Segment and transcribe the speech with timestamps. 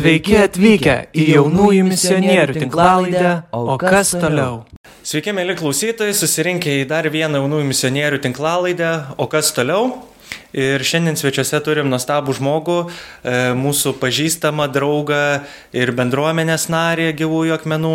[0.00, 4.62] Sveiki atvykę į jaunųjų misionierių tinklalaidę, o kas toliau?
[5.04, 9.90] Sveiki, mėly klausytojai, susirinkę į dar vieną jaunųjų misionierių tinklalaidę, o kas toliau?
[10.56, 15.42] Ir šiandien svečiuose turim nuostabų žmogų, e, mūsų pažįstamą draugą
[15.76, 17.94] ir bendruomenės narį gyvųjų akmenų.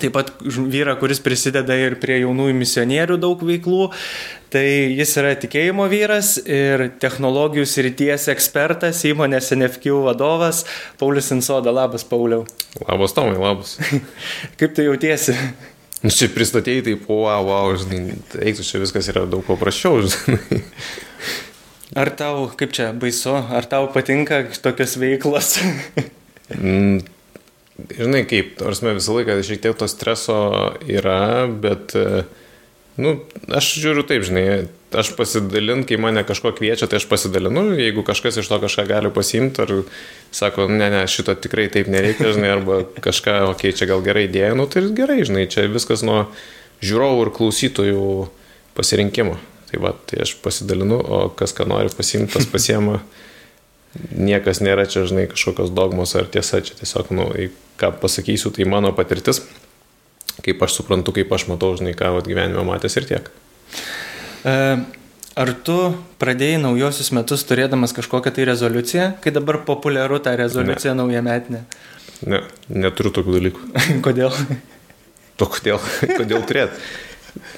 [0.00, 3.90] Taip pat vyrą, kuris prisideda ir prie jaunųjų misionierių daug veiklų.
[4.52, 10.64] Tai jis yra tikėjimo vyras ir technologijų srities ekspertas, įmonės NFQ vadovas
[11.00, 11.72] Paulius Insoda.
[11.72, 12.46] Labas, Pauliau.
[12.86, 13.76] Labas, Tomai, labas.
[14.60, 15.36] Kaip tu jautiesi?
[16.02, 20.62] Nu, čia pristatėjai taip, o, wow, wow, žinai, eiktų čia viskas yra daug paprasčiau, žinai.
[22.02, 25.58] Ar tau, kaip čia, baisu, ar tau patinka tokios veiklos?
[27.90, 30.38] Žinai, kaip, nors mes visą laiką šiek tiek to streso
[30.86, 31.94] yra, bet,
[33.00, 33.16] nu,
[33.52, 34.44] aš žiūriu taip, žinai,
[34.92, 39.12] aš pasidalinu, kai mane kažko kviečia, tai aš pasidalinu, jeigu kažkas iš to kažką gali
[39.14, 39.72] pasimti, ar
[40.34, 44.26] sako, ne, ne, šito tikrai taip nereikia, žinai, arba kažką, okei, okay, čia gal gerai
[44.28, 46.26] idėja, nu, tai gerai, žinai, čia viskas nuo
[46.84, 48.06] žiūrovų ir klausytojų
[48.76, 49.38] pasirinkimo.
[49.72, 52.98] Tai va, tai aš pasidalinu, o kas ką nori pasimti, tas pasiema.
[53.92, 57.28] Niekas nėra čia, žinai, kažkokios dogmos ar tiesa, čia tiesiog, nu,
[57.80, 59.42] ką pasakysiu, tai mano patirtis,
[60.40, 63.28] kaip aš suprantu, kaip aš matau, žinai, ką vat, gyvenime matęs ir tiek.
[64.48, 64.56] E,
[65.36, 65.78] ar tu
[66.22, 71.02] pradėjai naujosius metus turėdamas kažkokią tai rezoliuciją, kai dabar populiaru ta rezoliucija ne.
[71.04, 71.64] naujametinė?
[72.32, 73.70] Ne, neturiu tokių dalykų.
[74.06, 74.32] kodėl?
[75.36, 75.84] To kodėl,
[76.16, 76.80] kodėl turėt?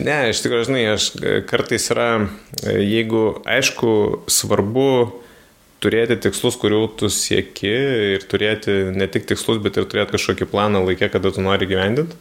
[0.03, 1.13] Ne, iš tikrųjų, žinai, aš
[1.51, 2.27] kartais yra,
[2.63, 5.24] jeigu, aišku, svarbu
[5.85, 7.75] turėti tikslus, kurių tu sieki
[8.17, 12.17] ir turėti ne tik tikslus, bet ir turėti kažkokį planą laikę, kada tu nori gyvendinti.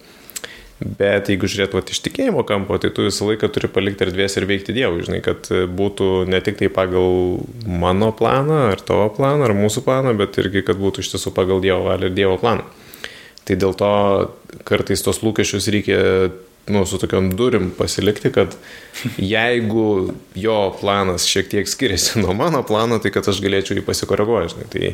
[0.83, 4.47] Bet jeigu žiūrėt vat, iš tikėjimo kampo, tai tu visą laiką turi palikti erdvės ir
[4.49, 9.55] veikti Dievui, žinai, kad būtų ne tik tai pagal mano planą, ar tavo planą, ar
[9.55, 12.65] mūsų planą, bet irgi, kad būtų iš tiesų pagal Dievo valią ir Dievo planą.
[13.47, 13.93] Tai dėl to
[14.67, 16.01] kartais tos lūkesčius reikia
[16.67, 18.55] nu, su tokiam durim pasilikti, kad
[19.17, 24.67] jeigu jo planas šiek tiek skiriasi nuo mano plano, tai kad aš galėčiau jį pasikoreguoti.
[24.71, 24.93] Tai,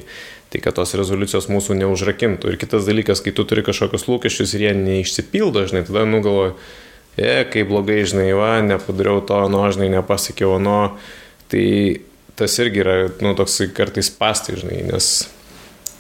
[0.50, 2.50] tai kad tos rezoliucijos mūsų neužrakintų.
[2.50, 6.56] Ir kitas dalykas, kai tu turi kažkokius lūkesčius ir jie neišsipildo, žinai, tada nugalvoju,
[7.22, 10.80] e, kaip blogai, žinai, va, nepadariau to, nu, žinai, nepasiekiau, nu,
[11.54, 11.66] tai
[12.40, 15.28] tas irgi yra, nu, toks kartais pastai, žinai, nes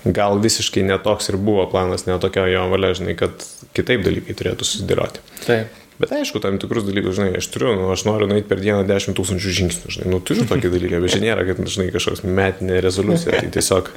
[0.05, 3.43] gal visiškai netoks ir buvo planas, netokia jo valia, žinai, kad
[3.75, 5.23] kitaip dalykai turėtų susidėlioti.
[5.45, 5.77] Taip.
[5.99, 9.17] Bet aišku, tam tikrus dalykus, žinai, aš turiu, nu, aš noriu nueiti per dieną 10
[9.17, 13.35] tūkstančių žingsnių, žinai, nu, turiu tokį dalyką, bet čia nėra, kad, žinai, kažkoks metinė rezoliucija,
[13.35, 13.91] tai tiesiog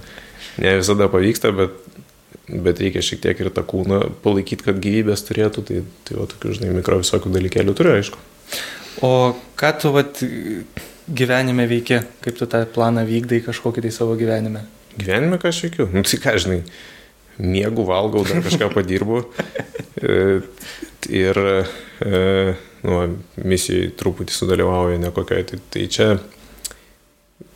[0.65, 1.77] ne visada pavyksta, bet,
[2.51, 6.59] bet reikia šiek tiek ir tą kūną palaikyti, kad gyvybės turėtų, tai, tai va, tokių,
[6.59, 8.27] žinai, mikro visokių dalykėlių turiu, aišku.
[9.07, 9.15] O
[9.63, 10.27] ką tu, vat,
[11.07, 14.67] gyvenime veikia, kaip tu tą planą vykdai kažkokį tai savo gyvenime?
[14.98, 15.88] Gyvenime ką aš veikiu?
[15.92, 16.60] Nu, tai ką, žinai,
[17.41, 19.25] miegu, valgau, dar kažką padirbu.
[20.03, 20.41] E,
[21.14, 22.94] ir e, nu,
[23.38, 25.44] misijai truputį sudalyvauja nekokiai.
[25.47, 26.06] Tai, tai čia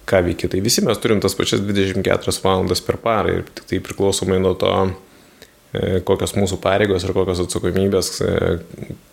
[0.07, 0.51] ką veikia.
[0.53, 4.71] Tai visi mes turim tas pačias 24 valandas per parą ir tai priklausomai nuo to,
[5.75, 8.13] e, kokios mūsų pareigos ir kokios atsakomybės,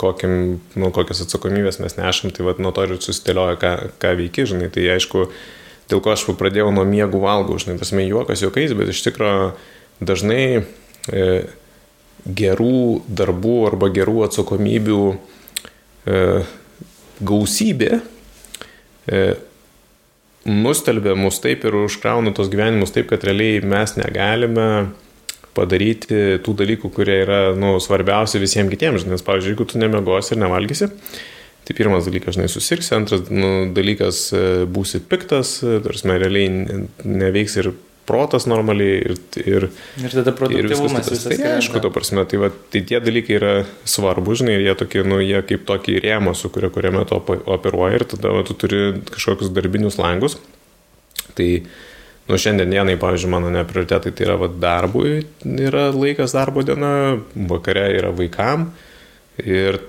[0.04, 0.38] kokiam,
[0.78, 3.74] nu, kokios atsakomybės mes nešam, tai vat, nuo to ir susidėlioja, ką,
[4.04, 4.70] ką veiki, žinai.
[4.76, 5.26] Tai aišku,
[5.92, 9.52] dėl ko aš pradėjau nuo miegų valgau, žinai, tas mė juokas juokais, bet iš tikrųjų
[10.04, 11.28] dažnai e,
[12.24, 16.22] gerų darbų arba gerų atsakomybių e,
[17.24, 19.24] gausybė e,
[20.44, 24.68] nustelbė mus taip ir užkrauna tos gyvenimus taip, kad realiai mes negalime
[25.54, 29.06] padaryti tų dalykų, kurie yra nu, svarbiausi visiems kitiems.
[29.06, 30.90] Nes, pavyzdžiui, jeigu tu nemiegosi ir nevalgysi,
[31.64, 36.50] Tai pirmas dalykas, žinai, susirksi, antras nu, dalykas, e, būsi piktas, e, tarsi realiai
[37.08, 37.72] neveiks ir
[38.06, 39.14] protas normaliai ir...
[39.40, 39.68] Ir,
[40.04, 41.30] ir tada produktyvumas visas.
[41.30, 43.54] Tai aišku, to prasme, tai, va, tai tie dalykai yra
[43.88, 47.20] svarbu, žinai, ir jie tokie, nu, jie kaip tokį rėmą sukuria, kuriame tu
[47.56, 50.36] operuoji ir tada va, tu turi kažkokius darbinius langus.
[51.38, 51.50] Tai,
[52.28, 57.22] nu, šiandien dienai, pavyzdžiui, mano neprioritetai tai yra va, darbui, yra laikas darbo diena,
[57.56, 58.74] vakare yra vaikam
[59.40, 59.80] ir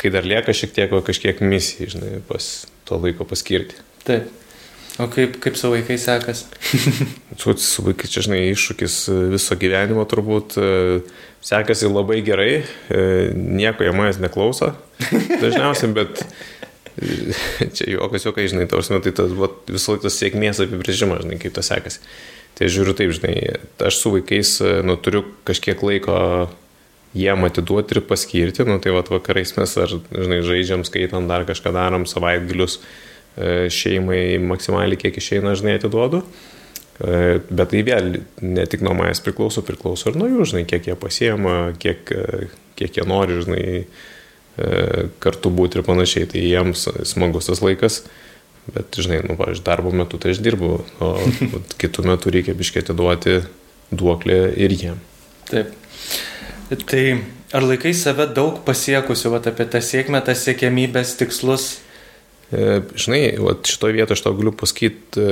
[0.00, 3.78] kai dar lieka šiek tiek kažkiek misijai, žinai, pas to laiko paskirti.
[4.04, 4.32] Taip.
[5.02, 6.44] O kaip, kaip su vaikais sekas?
[7.40, 8.98] su, su vaikais čia, žinai, iššūkis
[9.32, 10.68] viso gyvenimo turbūt e,
[11.42, 13.00] sekasi labai gerai, e,
[13.34, 14.70] nieko jie manęs neklauso
[15.42, 21.26] dažniausiai, bet e, čia juokas, juokai, žinai, tavas metai tas visą laiką tas sėkmės apibrėžimas,
[21.26, 22.02] žinai, kaip tas sekasi.
[22.54, 23.34] Tai žiūriu taip, žinai,
[23.82, 26.14] aš su vaikais, nu, turiu kažkiek laiko
[27.14, 31.72] jiem atiduoti ir paskirti, nu tai vat vakarais mes ar, žinai, žaidžiam, skaitam, dar kažką
[31.74, 36.24] darom, savaitgalius e, šeimai maksimaliai kiek išeina, žinai, atiduodu.
[36.98, 38.10] E, bet tai vėl
[38.42, 42.50] ne tik nuo manęs priklauso, priklauso ir nuo jų, žinai, kiek jie pasiema, kiek, e,
[42.80, 43.64] kiek jie nori, žinai,
[45.18, 46.28] kartu būti ir panašiai.
[46.30, 48.04] Tai jiems smagus tas laikas,
[48.70, 51.14] bet, žinai, nu, aš darbo metu tai aš dirbu, o
[51.82, 53.40] kitų metų reikia biškėti duoti
[53.94, 55.02] duoklę ir jiem.
[55.50, 55.74] Taip.
[56.68, 57.02] Tai
[57.54, 61.66] ar laikai save daug pasiekusiu, va, apie tą sėkmę, tą sėkmės tikslus?
[62.48, 65.28] E, žinai, va, šitoje vietoje aš tau galiu pasakyti,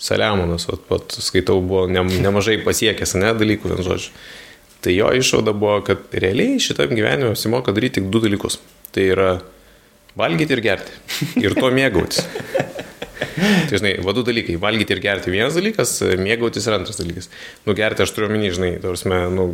[0.00, 4.14] Saliamonas, vat, vat, skaitau, buvo ne, nemažai pasiekęs, ne, dalykų, vien žodžiu.
[4.80, 8.56] Tai jo išvada buvo, kad realiai šitam gyvenime apsimoka daryti tik du dalykus.
[8.96, 9.34] Tai yra
[10.16, 10.94] valgyti ir gerti.
[11.44, 12.24] Ir to mėgautis.
[13.70, 14.56] Tai žinai, vadų dalykai.
[14.60, 17.30] Valgyti ir gerti vienas dalykas, mėgautis yra antras dalykas.
[17.66, 19.46] Nu, gerti aš turiu omeny, žinai, tarsi, nu,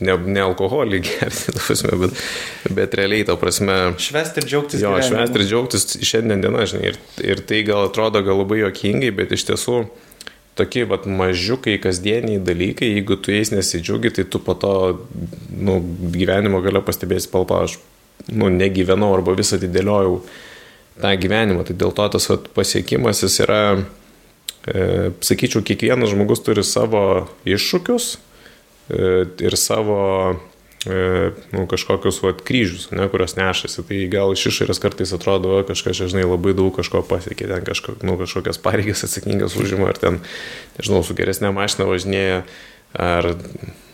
[0.00, 2.20] ne, ne alkoholį gerti, tarsi, bet,
[2.76, 3.78] bet realiai, to prasme.
[4.02, 4.84] Švesti ir džiaugtis.
[4.84, 6.92] Jo, švesti ir džiaugtis šiandien dieną, žinai.
[6.92, 7.00] Ir,
[7.34, 9.82] ir tai gal atrodo gal labai jokingai, bet iš tiesų
[10.58, 14.74] tokie vat, mažiukai kasdieniai dalykai, jeigu tu jais nesidžiaugi, tai tu po to
[15.56, 15.78] nu,
[16.12, 17.78] gyvenimo gale pastebėsi, palpa, aš
[18.28, 20.20] nu, negyvenau arba visą atidėliojau
[21.02, 21.64] tą gyvenimą.
[21.68, 23.62] Tai dėl to tas vat, pasiekimas jis yra,
[24.68, 27.02] e, sakyčiau, kiekvienas žmogus turi savo
[27.48, 29.10] iššūkius e,
[29.46, 30.00] ir savo
[30.86, 33.84] e, nu, kažkokius vat, kryžius, ne, kurios nešasi.
[33.88, 38.18] Tai gal iš išorės kartais atrodo, kažkas, žinai, labai daug kažko pasiekė, ten kažko, nu,
[38.20, 40.20] kažkokias pareigas atsakingas užima, ar ten,
[40.78, 42.44] nežinau, su geresnė mašina važinėja,
[42.96, 43.34] ar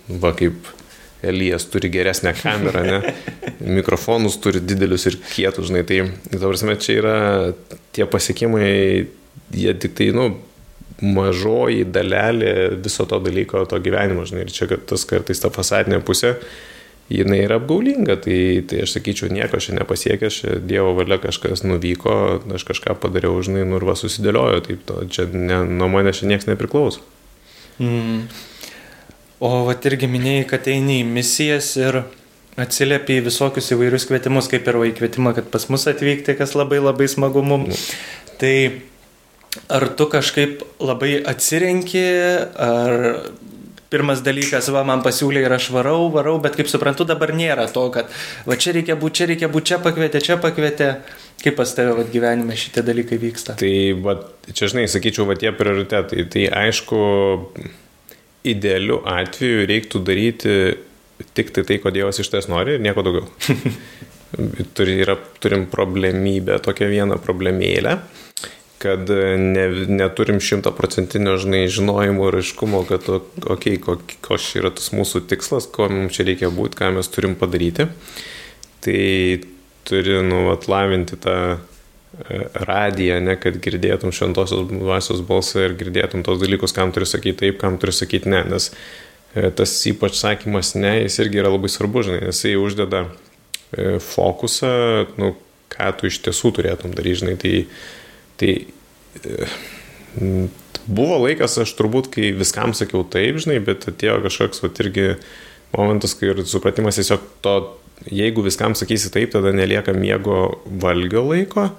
[0.06, 0.75] va kaip
[1.22, 3.14] Elijas turi geresnę kamerą, ne?
[3.60, 7.16] mikrofonus turi didelius ir kietus, žinai, tai, ta prasme, čia yra
[7.96, 8.68] tie pasiekimai,
[9.56, 10.28] jie tik tai, nu,
[11.02, 12.54] mažoji dalelė
[12.84, 16.36] viso to dalyko, to gyvenimo, žinai, ir čia tas kartais ta fasadinė pusė,
[17.12, 22.16] jinai yra apgaulinga, tai, tai aš sakyčiau, nieko aš nepasiekęs, Dievo valia kažkas nuvyko,
[22.56, 26.30] aš kažką padariau, žinai, nu ir va susidėliojo, taip, to, čia ne, nuo manęs čia
[26.32, 27.04] niekas nepriklauso.
[27.78, 28.26] Mm.
[29.44, 32.03] O vat irgi minėjai, kad eini į misijas ir
[32.56, 36.56] atsiliepi į visokius įvairius kvietimus, kaip ir va į kvietimą, kad pas mus atvykti, kas
[36.56, 37.83] labai labai smagu mums.
[37.83, 38.31] Mm.
[38.41, 38.56] Tai
[39.77, 42.06] ar tu kažkaip labai atsirenki,
[42.56, 42.97] ar
[43.93, 47.87] pirmas dalykas, va, man pasiūlė ir aš varau, varau, bet kaip suprantu, dabar nėra to,
[47.94, 48.11] kad
[48.49, 50.91] va čia reikia būti, čia reikia būti, čia pakvietė, čia pakvietė.
[51.37, 53.55] Kaip pas tave va, gyvenime šitie dalykai vyksta?
[53.61, 53.73] Tai,
[54.03, 54.17] va,
[54.49, 56.25] čia žinai, sakyčiau, va tie prioritetai.
[56.33, 57.00] Tai aišku,
[58.52, 60.58] idealiu atveju reiktų daryti
[61.37, 63.28] tik tai tai, ko Dievas iš ties nori ir nieko daugiau.
[64.76, 67.94] Turi, yra, turim problemybę, tokią vieną problemėlę,
[68.82, 69.08] kad
[69.40, 75.88] ne, neturim šimtaprocentinio žinojimo ir aiškumo, kad, okei, okay, koks yra tas mūsų tikslas, ko
[75.92, 77.88] mums čia reikia būti, ką mes turim padaryti.
[78.84, 79.00] Tai
[79.88, 81.38] turi, nu, atlavinti tą
[82.67, 87.58] radiją, ne, kad girdėtum šventosios dvasios balsą ir girdėtum tos dalykus, kam turi sakyti taip,
[87.61, 88.70] kam turi sakyti ne, nes
[89.35, 93.99] e, tas ypač sakymas ne, jis irgi yra labai svarbu, žinai, nes jisai uždeda e,
[94.03, 94.73] fokusą,
[95.20, 95.35] nu,
[95.73, 97.55] ką tu iš tiesų turėtum daryti, žinai, tai,
[98.41, 98.52] tai
[99.20, 99.50] e,
[100.87, 105.11] buvo laikas, aš turbūt, kai viskam sakiau taip, žinai, bet atėjo kažkoks, va, irgi
[105.75, 107.59] momentas, kai ir supratimas tiesiog to,
[108.04, 111.70] jeigu viskam sakysi taip, tada nelieka miego valgio laiko,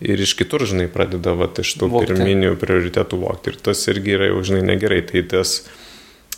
[0.00, 2.12] ir iš kitur, žinai, pradeda va, iš tų vokti.
[2.12, 3.52] pirminių prioritetų vokti.
[3.52, 5.00] Ir tas irgi yra jau, žinai, negerai.
[5.08, 5.56] Tai tas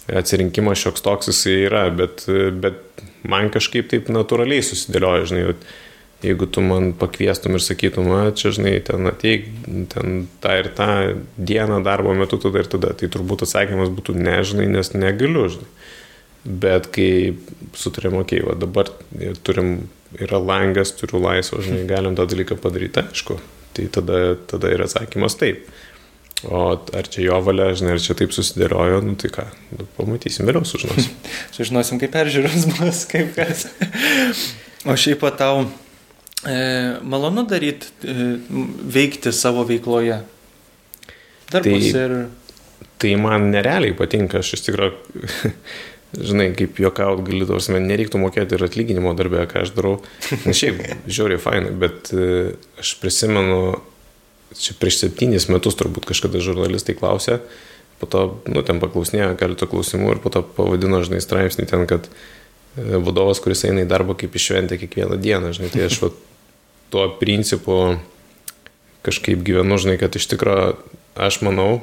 [0.08, 2.24] atsirinkimas šioks toks jisai yra, bet,
[2.62, 2.80] bet
[3.28, 5.42] man kažkaip taip natūraliai susidėlioja, žinai,
[6.24, 9.50] jeigu tu man pakviestum ir sakytum, na, čia, žinai, ten ateik,
[9.92, 10.90] ten tą ir tą
[11.36, 15.68] dieną darbo metu, tada ir tada, tai turbūt atsakymas būtų nežinai, nes negaliu, žinai.
[16.44, 17.34] Bet kai
[17.76, 18.90] sutarėm, okei, okay, dabar
[19.44, 23.38] turim yra langas, turiu laisvą, žinai, galim tą dalyką padaryti, aišku.
[23.76, 25.66] Tai tada, tada yra atsakymas taip.
[26.46, 26.62] O
[26.94, 30.62] ar čia jo valia, žinai, ar čia taip susidėliojo, nu tai ką, nu, pamatysim, vėliau
[30.68, 31.16] sužinosim.
[31.56, 33.66] sužinosim, kaip peržiūros bus, kaip kas.
[34.86, 35.64] o šiaip pat tau
[36.46, 36.58] e,
[37.02, 38.30] malonu daryti, e,
[38.94, 40.20] veikti savo veikloje.
[41.50, 42.16] Darbus tai, ir...
[43.02, 45.52] Tai man nerealiai patinka, aš iš tikrųjų
[46.16, 49.98] žinai, kaip juokaut gali, tos, man nereiktų mokėti ir atlyginimo darbę, ką aš darau.
[50.46, 53.78] Na šiaip, žiauriai fainai, bet e, aš prisimenu,
[54.56, 57.42] čia prieš septynis metus turbūt kažkada žurnalistai klausė,
[58.00, 62.08] po to, nu, ten paklausinėjo keletą klausimų ir po to pavadino, žinai, straipsnį ten, kad
[62.08, 66.12] e, vadovas, kuris eina į darbą kaip išventė kiekvieną dieną, žinai, tai aš va,
[66.94, 67.98] tuo principu
[69.04, 70.72] kažkaip gyvenu, žinai, kad iš tikrųjų
[71.18, 71.82] aš manau,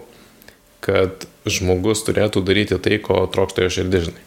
[0.85, 4.25] kad žmogus turėtų daryti tai, ko trokšta jo širdis, žinai.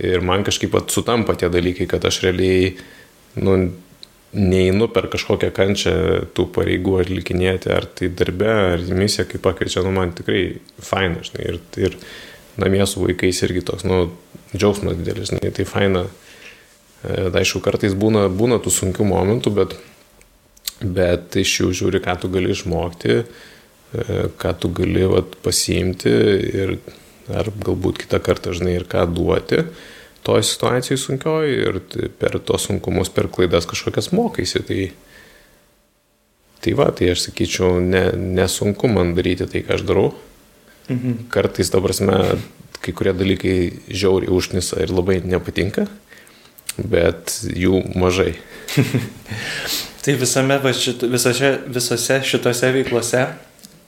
[0.00, 2.72] Ir man kažkaip pat sutampa tie dalykai, kad aš realiai,
[3.38, 3.56] nu,
[4.32, 5.94] neinu per kažkokią kančią
[6.36, 10.44] tų pareigų atlikinėti, ar tai darbe, ar misija, kaip pakviečia, nu man tikrai
[10.86, 11.98] faina, žinai, ir, ir
[12.60, 14.08] namie su vaikais irgi toks, nu,
[14.54, 16.06] džiaugsmas didelis, žinai, tai faina.
[17.04, 19.76] E, aišku, kartais būna, būna tų sunkių momentų, bet,
[20.80, 23.50] bet iš jų žiūri, ką tu gali išmokti, e,
[24.40, 26.10] ką tu gali vat, pasiimti
[26.50, 26.76] ir
[27.30, 29.64] ar galbūt kitą kartą, žinai, ir ką duoti
[30.26, 31.78] toj situacijai sunkioj ir
[32.20, 34.62] per tos sunkumus, per klaidas kažkokias mokaisi.
[34.66, 34.80] Tai,
[36.60, 38.04] tai va, tai aš sakyčiau, ne,
[38.38, 40.10] nesunku man daryti tai, ką aš darau.
[40.90, 41.26] Mhm.
[41.32, 42.18] Kartais, ta prasme,
[42.84, 43.56] kai kurie dalykai
[43.88, 45.86] žiauriai užnisa ir labai nepatinka,
[46.78, 48.34] bet jų mažai.
[50.04, 53.24] tai visame, šit, visose, visose šitose veiklose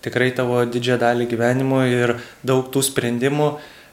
[0.05, 2.17] tikrai tavo didžiąją dalį gyvenimo ir
[2.47, 3.53] daug tų sprendimų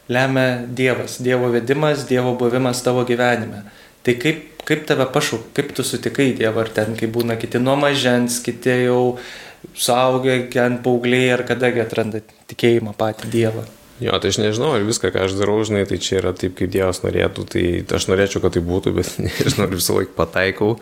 [0.10, 3.64] lemia Dievas, Dievo vedimas, Dievo buvimas tavo gyvenime.
[4.04, 7.76] Tai kaip, kaip tave pašauk, kaip tu sutikai Dievą, ar ten, kai būna kiti nuo
[7.80, 9.20] mažens, kiti jau
[9.76, 13.68] suaugę, ten paaugliai, ar kadagi atranda tikėjimą patį Dievą.
[14.00, 16.72] Jo, tai aš nežinau, ar viską, ką aš darau, žinai, tai čia yra taip, kaip
[16.72, 17.64] Dievas norėtų, tai
[17.98, 20.78] aš norėčiau, kad tai būtų, bet nežinau, ar visą laiką pataikau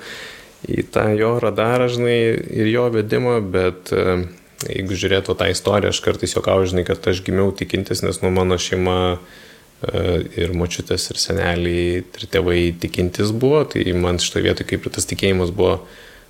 [0.69, 2.19] į tą jo radarą, žinai,
[2.61, 4.27] ir jo vedimą, bet uh,
[4.65, 8.57] jeigu žiūrėtų tą istoriją, aš kartais juokauju, žinai, kad aš gimiau tikintis, nes nu mano
[8.61, 10.01] šeima e,
[10.43, 15.09] ir močiutės, ir seneliai, ir tėvai tikintis buvo, tai man šitoje vietoje kaip ir tas
[15.09, 15.81] tikėjimas buvo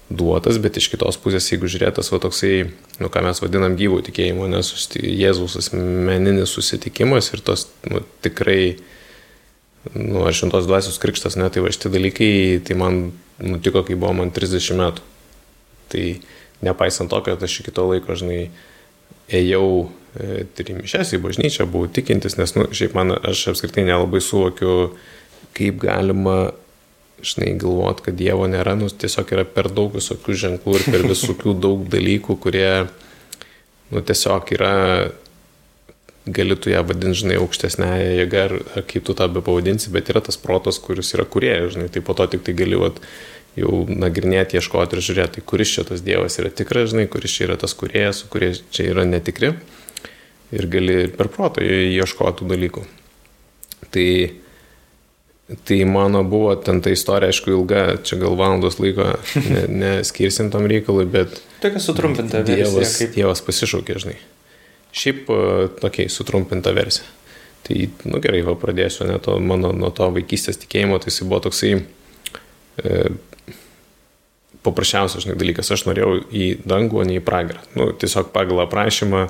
[0.09, 2.69] duotas, bet iš kitos pusės, jeigu žiūrėtas va toksai,
[3.03, 8.77] nu ką mes vadinam gyvų tikėjimo, nes Jėzaus asmeninis susitikimas ir tos nu, tikrai,
[9.91, 12.31] nu, ar šimtos dvasios krikštas, ne, tai va šitie dalykai,
[12.63, 13.09] tai man
[13.43, 15.03] nutiko, kai buvo man 30 metų.
[15.91, 16.05] Tai
[16.61, 18.47] nepaisant to, kad aš iki to laiko, žinai,
[19.27, 19.67] ėjau
[20.17, 24.95] e, trimišęs į bažnyčią, buvau tikintis, nes, nu, šiaip man, aš apskritai nelabai suvokiu,
[25.57, 26.37] kaip galima,
[27.25, 31.55] žinai, galvot, kad Dievo nėra, nu, tiesiog yra per daug visokių ženklų ir per visokių
[31.65, 32.71] daug dalykų, kurie,
[33.91, 34.75] nu, tiesiog yra,
[36.27, 40.11] gali tu ją vadinti, žinai, aukštesnėje jėga, ar, ar kaip tu tą be pavadinsi, bet
[40.11, 42.99] yra tas protas, kuris yra kuriejas, žinai, tai po to tik tai gali, vat,
[43.57, 47.57] jau nagrinėti, ieškoti ir žiūrėti, kuris čia tas Dievas yra tikras, žinai, kuris čia yra
[47.59, 49.55] tas kuriejas, kurie čia yra netikri.
[50.55, 52.85] Ir gali per protą ieškoti dalykų.
[53.91, 54.07] Tai,
[55.67, 59.09] tai mano buvo ten ta istorija, aišku, ilga, čia gal valandos laiko
[59.81, 61.41] neskirsim ne tam reikalui, bet...
[61.63, 63.09] Tokia sutrumpinta dievas, versija.
[63.09, 63.15] Kaip...
[63.17, 64.17] Dievas pasišaukė, žinai.
[64.97, 65.29] Šiaip
[65.81, 67.09] tokiai sutrumpinta versija.
[67.67, 71.41] Tai, nu gerai, va pradėsiu ne to, mano nuo to vaikystės tikėjimo, tai jis buvo
[71.49, 73.01] toksai e,
[74.67, 77.63] paprasčiausias žinai, dalykas, aš norėjau į dangų, o ne į pragarą.
[77.77, 79.27] Nu, tiesiog pagal aprašymą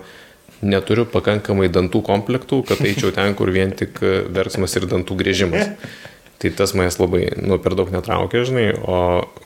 [0.65, 4.01] neturiu pakankamai dantų komplektų, kad eičiau ten, kur vien tik
[4.33, 5.73] verksmas ir dantų grėžimas.
[6.37, 8.97] Tai tas manęs labai, nu, per daug netraukė, žinai, o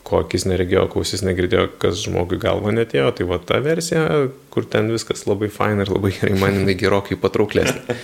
[0.03, 4.01] ko akis neregėjo, klausis negirdėjo, kas žmogui galva netėjo, tai va ta versija,
[4.51, 7.95] kur ten viskas labai fain ir labai gerai, man jinai gerokai patrauklesnė.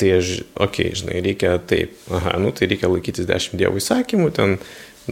[0.00, 4.30] Tai aš, okei, okay, žinai, reikia taip, aha, nu tai reikia laikytis dešimt dievų įsakymų,
[4.40, 4.56] ten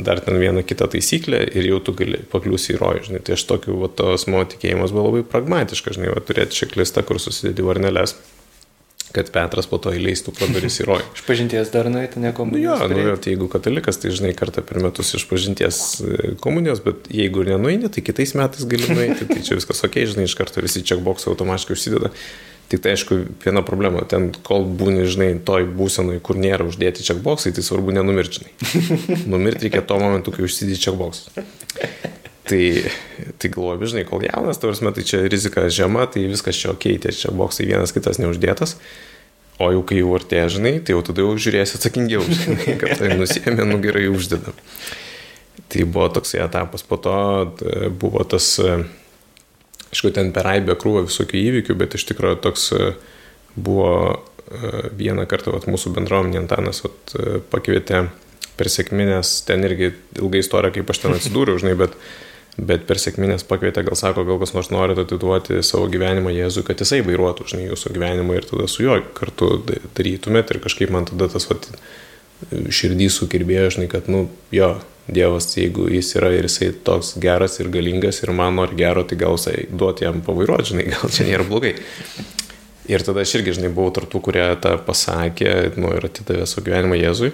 [0.05, 3.25] dar ten vieną kitą taisyklę ir jau tu gali pakliūsi į rojų, žinai.
[3.26, 7.23] Tai aš tokiu, va, tos mano tikėjimas buvo labai pragmatiškas, žinai, va, turėti šeklistą, kur
[7.23, 8.17] susidėdi varneles
[9.17, 11.07] kad Petras po to įleistų pradarys į rojų.
[11.17, 12.83] Iš pažinties dar nueiti, ne komunijos.
[12.91, 16.83] Nu, jo, nu, tai jeigu katalikas, tai žinai kartą per metus iš pažinties e, komunijos,
[16.85, 20.37] bet jeigu ir nenueini, tai kitais metais gali nueiti, tai čia viskas ok, žinai, iš
[20.37, 22.12] karto visi checkbox automatiškai užsideda.
[22.67, 27.53] Tik tai aišku, viena problema, ten kol būni, žinai, toj būsenui, kur nėra uždėti checkboxai,
[27.55, 28.51] tai svarbu nenumirčinai.
[29.33, 31.29] Numirti reikia tuo momentu, kai užsidėti checkbox.
[32.47, 32.63] Tai,
[33.39, 37.15] tai galvoju, žinai, kol jaunas, tavars metai čia rizika žema, tai viskas čia ok, tie
[37.15, 38.77] checkboxai vienas kitas neuždėtas.
[39.63, 43.15] O jau kai jau artėja, žinai, tai jau tada jau žiūrėsi atsakingiau, žinai, kad tai
[43.15, 44.59] nusėmė, nu gerai uždeda.
[45.71, 47.19] Tai buvo toksai etapas, po to
[47.95, 48.57] buvo tas
[49.97, 52.91] Aišku, ten per aibę krūvą visokių įvykių, bet iš tikrųjų toks e,
[53.57, 58.03] buvo e, vieną kartą vat, mūsų bendruomenė Antanas vat, e, pakvietė
[58.61, 61.97] per sėkminės, ten irgi ilga istorija, kaip aš ten atsidūriau, žinai, bet,
[62.61, 66.85] bet per sėkminės pakvietė, gal sako, gal kas nors nori atiduoti savo gyvenimą Jėzui, kad
[66.85, 69.55] jisai vairuotų, žinai, jūsų gyvenimą ir tada su juo kartu
[69.97, 71.71] darytumėt ir kažkaip man tada tas vat,
[72.50, 74.76] širdį sukirbėjo, žinai, kad, nu, jo,
[75.07, 79.19] Dievas, jeigu jis yra ir jisai toks geras ir galingas ir man nori gero, tai
[79.21, 81.76] gal jisai duoti jam pavairuoti, žinai, gal čia nėra blogai.
[82.90, 86.99] Ir tada aš irgi, žinai, buvau tartų, kurie tą pasakė, nu, ir atidavė savo gyvenimą
[86.99, 87.31] Jėzui.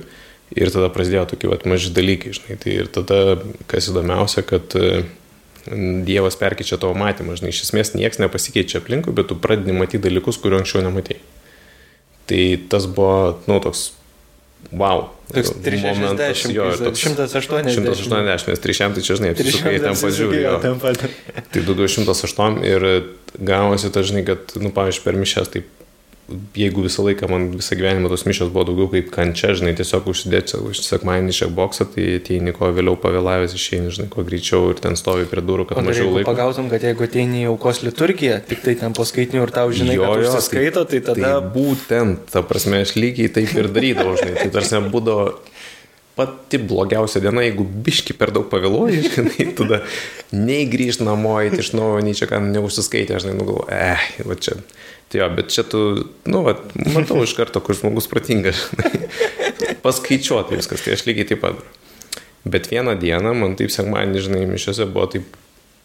[0.53, 2.59] Ir tada prasidėjo tokie vat, maži dalykai, žinai.
[2.61, 3.19] Tai ir tada,
[3.73, 5.05] kas įdomiausia, kad e,
[6.09, 10.41] Dievas perkeičia tavo matymą, žinai, iš esmės niekas nepasikeičia aplinkui, bet tu pradedi matyti dalykus,
[10.41, 11.25] kuriuo anksčiau nematėjai.
[12.29, 12.43] Tai
[12.73, 13.91] tas buvo, nu, toks
[14.71, 15.11] wow.
[15.33, 17.89] Toks 360, jo, toks 180.
[17.97, 20.59] 180, nes 300 čia, žinai, apsisukai ten pažiūrėjau.
[21.53, 22.89] Tai 208 ir
[23.41, 25.82] gavosi, ta žinai, kad, nu, pavyzdžiui, per mišęs, taip
[26.57, 30.61] jeigu visą laiką man visą gyvenimą tos mišios buvo daugiau kaip kančia, žinai, tiesiog užsidėti
[30.63, 34.97] už sekmanį šią boksą, tai ateini kuo vėliau pavėlavęs išeini, žinai, kuo greičiau ir ten
[34.97, 36.31] stovi prie durų, kad O mažiau laiko.
[36.31, 39.99] pagautum, kad jeigu ateini į aukos liturgiją, tik tai ten po skaitinių ir tau žinai,
[39.99, 41.35] Jo, jo, užsiskaito, tai tada...
[41.35, 45.27] Tai būtent, ta prasme, aš lygiai taip ir darydavau, žinai, tai tarsi būdavo
[46.17, 49.83] pati blogiausia diena, jeigu biški per daug pavėluoji, žinai, tada
[50.33, 54.59] nei grįžt namo, iš naujo, nei čia ką neužsiskaitė, žinai, nugalvoju, eh, va čia.
[55.13, 55.81] Tai jo, bet čia tu,
[56.25, 56.55] nu, va,
[56.95, 58.63] matau iš karto, kur žmogus protingas,
[59.85, 61.59] paskaičiuoti viskas, tai aš lygiai taip pat.
[62.49, 65.37] Bet vieną dieną man taip sekmanį, žinai, mišiuose buvo taip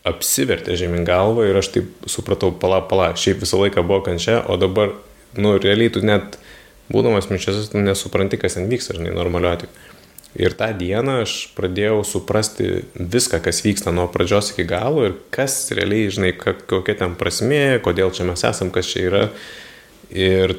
[0.07, 4.55] apsivertė žemyn galvą ir aš taip supratau, pala, pala, šiaip visą laiką buvo kančia, o
[4.59, 4.95] dabar,
[5.35, 6.39] nu, realiai tu net,
[6.87, 9.96] būdamas mišiuose, tu nesupranti, kas ten vyksta, žinai, normaliu atveju.
[10.37, 15.55] Ir tą dieną aš pradėjau suprasti viską, kas vyksta nuo pradžios iki galo ir kas
[15.73, 19.23] realiai, žinai, kokia ten prasmė, kodėl čia mes esam, kas čia yra.
[20.13, 20.53] Ir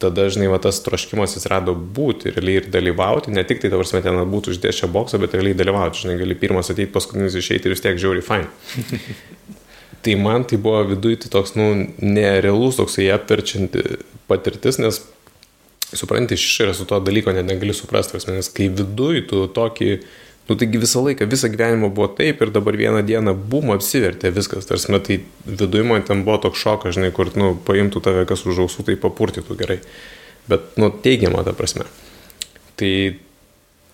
[0.00, 4.20] tada, žinai, va, tas troškimas atsirado būti, realiai ir dalyvauti, ne tik tai, tavars, ten
[4.32, 7.84] būtų uždėję šią boksą, bet realiai dalyvauti, žinai, gali pirmas ateiti, paskutinis išeiti ir vis
[7.84, 8.48] tiek žiauri fine.
[10.06, 11.68] tai man tai buvo viduje tai toks, nu,
[12.00, 13.84] nerealus, toksai apverčianti
[14.28, 15.04] patirtis, nes
[15.94, 19.90] supranti, iš išorės su to dalyko net negali suprasti, nes kai viduje tu tokį,
[20.48, 24.66] nu taigi visą laiką, visą gyvenimą buvo taip ir dabar vieną dieną bum apsivertė viskas,
[24.66, 28.66] tarsi, tai viduje man ten buvo toks šokas, žinai, kur, nu, paimtų tave kas už
[28.66, 29.78] ausų, tai papurtytų gerai,
[30.50, 31.86] bet, nu, teigiamą tą prasme.
[32.76, 32.92] Tai,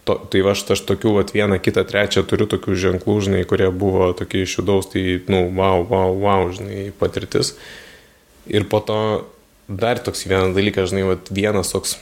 [0.08, 3.68] to, tai va, aš, aš tokių, vat, vieną, kitą, trečią turiu tokių ženklų, žinai, kurie
[3.68, 7.54] buvo tokie iš judaus, tai, nu, wow, wow, wow, žinai, patirtis.
[8.50, 8.98] Ir po to
[9.78, 11.96] dar toks vienas dalykas, žinai, vat, vienas toks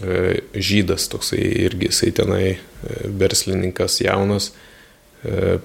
[0.00, 2.58] e, žydas, toksai irgi jisai tenai e,
[3.20, 4.50] verslininkas jaunas,
[5.24, 5.58] e,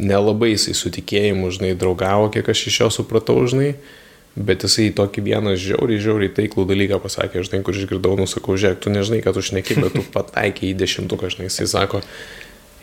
[0.00, 3.74] nelabai jisai su tikėjimu, žinai, draugavo, kiek aš iš jo supratau, žinai,
[4.38, 8.92] bet jisai tokį vieną žiauriai, žiauriai taiklų dalyką pasakė, žinai, kur išgirdau, nusakau, žiūrėk, tu
[8.94, 12.02] nežinai, kad tu šneki, bet tu pataikiai į dešimtuką, žinai, jisai sako,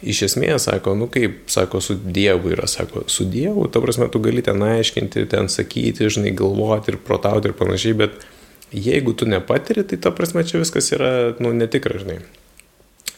[0.03, 4.21] iš esmės, sako, nu kaip, sako, su Dievu yra, sako, su Dievu, ta prasme, tu
[4.23, 8.25] gali ten aiškinti, ten sakyti, žinai, galvoti ir protauti ir panašiai, bet
[8.75, 12.19] jeigu tu nepatiri, tai ta prasme, čia viskas yra, nu, netikra, žinai.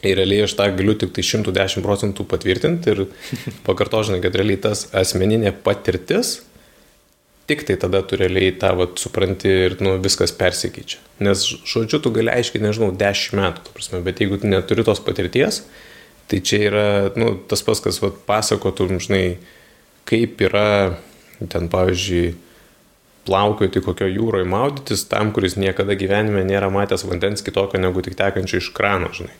[0.06, 3.06] Ir realiai aš tą galiu tik tai 110 procentų patvirtinti ir
[3.68, 6.38] pakartožinai, kad realiai tas asmeninė patirtis,
[7.48, 11.00] tik tai tada tu realiai tą vat, supranti ir nu, viskas persikeičia.
[11.24, 15.62] Nes, žodžiu, tu gali aiškiai, nežinau, 10 metų, prasme, bet jeigu tu neturi tos patirties,
[16.28, 19.38] tai čia yra nu, tas pas, kas vat, pasakotum, žinai,
[20.08, 20.98] kaip yra
[21.48, 22.36] ten, pavyzdžiui,
[23.28, 28.62] plaukioti kokio jūroje maudytis tam, kuris niekada gyvenime nėra matęs vandens kitokio negu tik tekančio
[28.62, 29.34] iš krano, žinai.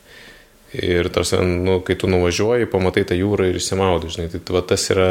[0.77, 4.85] Ir tarsi, nu, kai tu nuvažiuoji, pamatai tą jūrą ir išsimaudai, žinai, tai va, tas
[4.93, 5.09] yra,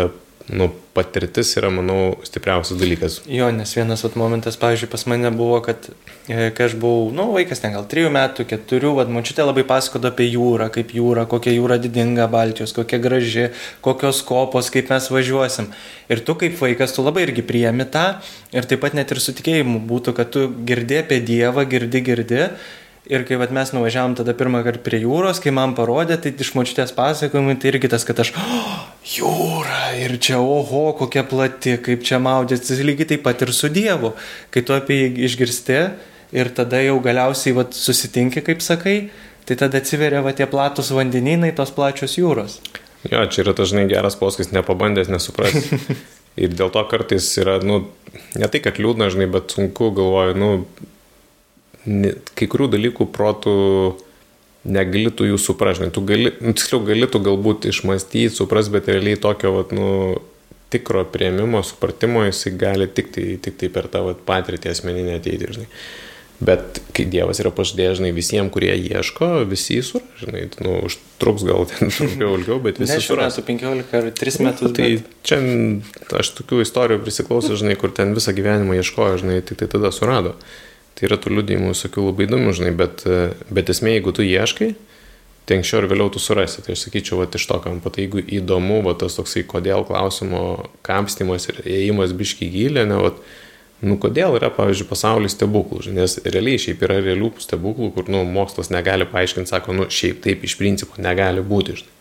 [0.49, 3.17] nu, patirtis yra, manau, stipriausias dalykas.
[3.27, 5.89] Jo, nes vienas vat, momentas, pavyzdžiui, pas mane buvo, kad
[6.29, 10.07] e, kai aš buvau, nu, vaikas ten gal 3 metų, 4, vad, mačiute labai pasakodo
[10.11, 13.49] apie jūrą, kaip jūra, kokia jūra didinga Baltijos, kokia graži,
[13.83, 15.69] kokios kopos, kaip mes važiuosim.
[16.07, 18.07] Ir tu kaip vaikas, tu labai irgi priemi tą
[18.55, 22.45] ir taip pat net ir su tikėjimu būtų, kad tu girdi apie Dievą, girdi, girdi.
[23.07, 26.51] Ir kai vat, mes nuvažiavom tada pirmą kartą prie jūros, kai man parodė, tai iš
[26.57, 32.03] močiutės pasakojimai, tai irgi tas, kad aš, oh, jūra, ir čia, oho, kokia plati, kaip
[32.05, 34.13] čia maudėsi, lygiai taip pat ir su Dievu.
[34.53, 35.79] Kai tu apie jį išgirsti
[36.35, 38.97] ir tada jau galiausiai vat, susitinki, kaip sakai,
[39.47, 42.59] tai tada atsiveria va tie platus vandeninai, tos plačios jūros.
[43.07, 45.55] Jo, čia yra tas, žinai, geras poskas, nepabandęs nesupras.
[46.41, 47.87] Ir dėl to kartais yra, nu,
[48.37, 50.49] ne tai, kad liūdna, žinai, bet sunku galvoju, nu,
[51.87, 53.55] ne, kai kurių dalykų protų
[54.65, 59.19] negali tu jų suprasti, tu gali, nu, tiksliau, gali tu galbūt išmastyti, supras, bet realiai
[59.21, 59.91] tokio, vat, nu,
[60.73, 65.71] tikro prieimimo, supratimo jisai gali tik tai, tik tai per vat, patirtį asmeninę ateiti, žinai.
[66.37, 71.45] Bet kai Dievas yra pažadėjęs, žinai, visiems, kurie ieško, visi jį suras, žinai, nu, užtruks
[71.47, 73.39] gal ten trumpiau ilgiau, bet visi Ne suras.
[73.39, 74.75] metu 15 ar 3 metus.
[74.77, 75.15] Tai bet...
[75.25, 75.39] čia
[76.19, 80.35] aš tokių istorijų prisiklausau, žinai, kur ten visą gyvenimą ieškojo, žinai, tik tai tada surado.
[80.97, 83.03] Tai yra tų liūdėjimų visokių labai įdomių, žinai, bet,
[83.53, 84.71] bet esmė, jeigu tu ieškai,
[85.47, 86.63] tai anksčiau ir vėliau tu surasi.
[86.65, 90.41] Tai aš sakyčiau, va, iš to kampo, tai jeigu įdomu, va, tas toksai kodėl klausimo
[90.87, 93.11] kapstimas ir ėjimas biški gilė, ne, va,
[93.85, 98.23] nu kodėl yra, pavyzdžiui, pasaulis stebuklų, žinai, nes realiai šiaip yra realių stebuklų, kur, nu,
[98.25, 101.93] mokslas negali paaiškinti, sako, nu, šiaip taip iš principo negali būti, žinai.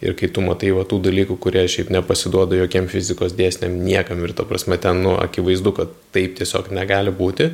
[0.00, 4.32] Ir kai tu matai va tų dalykų, kurie šiaip nepasiduoda jokiem fizikos dėsniam niekam ir
[4.32, 7.50] to prasme ten, nu, akivaizdu, kad taip tiesiog negali būti.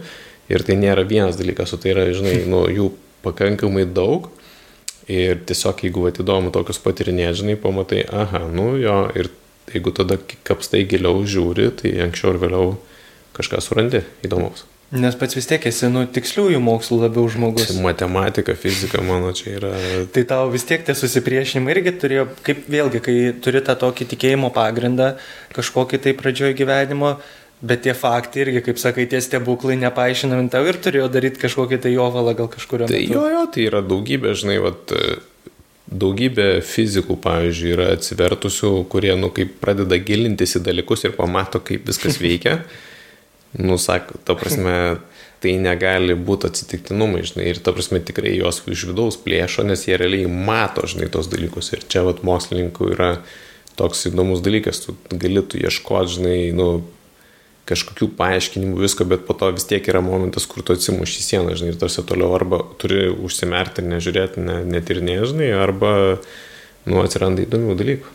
[0.52, 2.90] Ir tai nėra vienas dalykas, o tai yra, žinai, nu, jų
[3.26, 4.30] pakankamai daug.
[5.10, 9.30] Ir tiesiog, jeigu atidomu tokius patirinėti, žinai, pamatai, aha, nu jo, ir
[9.70, 12.72] jeigu tada kapstai giliau žiūri, tai anksčiau ir vėliau
[13.36, 14.66] kažką surandi įdomaus.
[14.94, 17.72] Nes pats vis tiek esi, nu, tiksliųjų mokslų labiau žmogus.
[17.82, 19.72] Matematika, fizika, mano čia yra.
[20.14, 24.52] Tai tau vis tiek tie susipriešinimai irgi turėjo, kaip vėlgi, kai turi tą tokį tikėjimo
[24.54, 25.16] pagrindą,
[25.58, 27.16] kažkokį tai pradžioje gyvenimo,
[27.60, 31.94] bet tie faktai irgi, kaip sakai, tie stebuklai nepaaiškinami tau ir turėjo daryti kažkokį tai
[31.94, 32.88] jovalą gal kažkurio.
[32.90, 33.16] Tai metu.
[33.16, 34.92] jo, jo, tai yra daugybė, žinai, vat,
[35.86, 41.88] daugybė fizikų, pavyzdžiui, yra atsivertusių, kurie, nu, kaip pradeda gilintis į dalykus ir pamato, kaip
[41.88, 42.60] viskas veikia
[43.58, 44.74] nu, sako, ta prasme,
[45.40, 49.96] tai negali būti atsitiktinumai, žinai, ir ta prasme tikrai jos iš vidaus plėšo, nes jie
[50.00, 51.72] realiai mato, žinai, tos dalykus.
[51.76, 53.10] Ir čia, vat, mokslininkų yra
[53.76, 56.68] toks įdomus dalykas, tu gali tu ieškoti, žinai, nu,
[57.66, 61.72] kažkokių paaiškinimų, visko, bet po to vis tiek yra momentas, kur tu atsimuši sieną, žinai,
[61.74, 65.92] ir tarsi toliau arba turi užsimerkti ir nežiūrėti, ne, net ir nežinai, arba,
[66.86, 68.14] nu, atsiranda įdomių dalykų.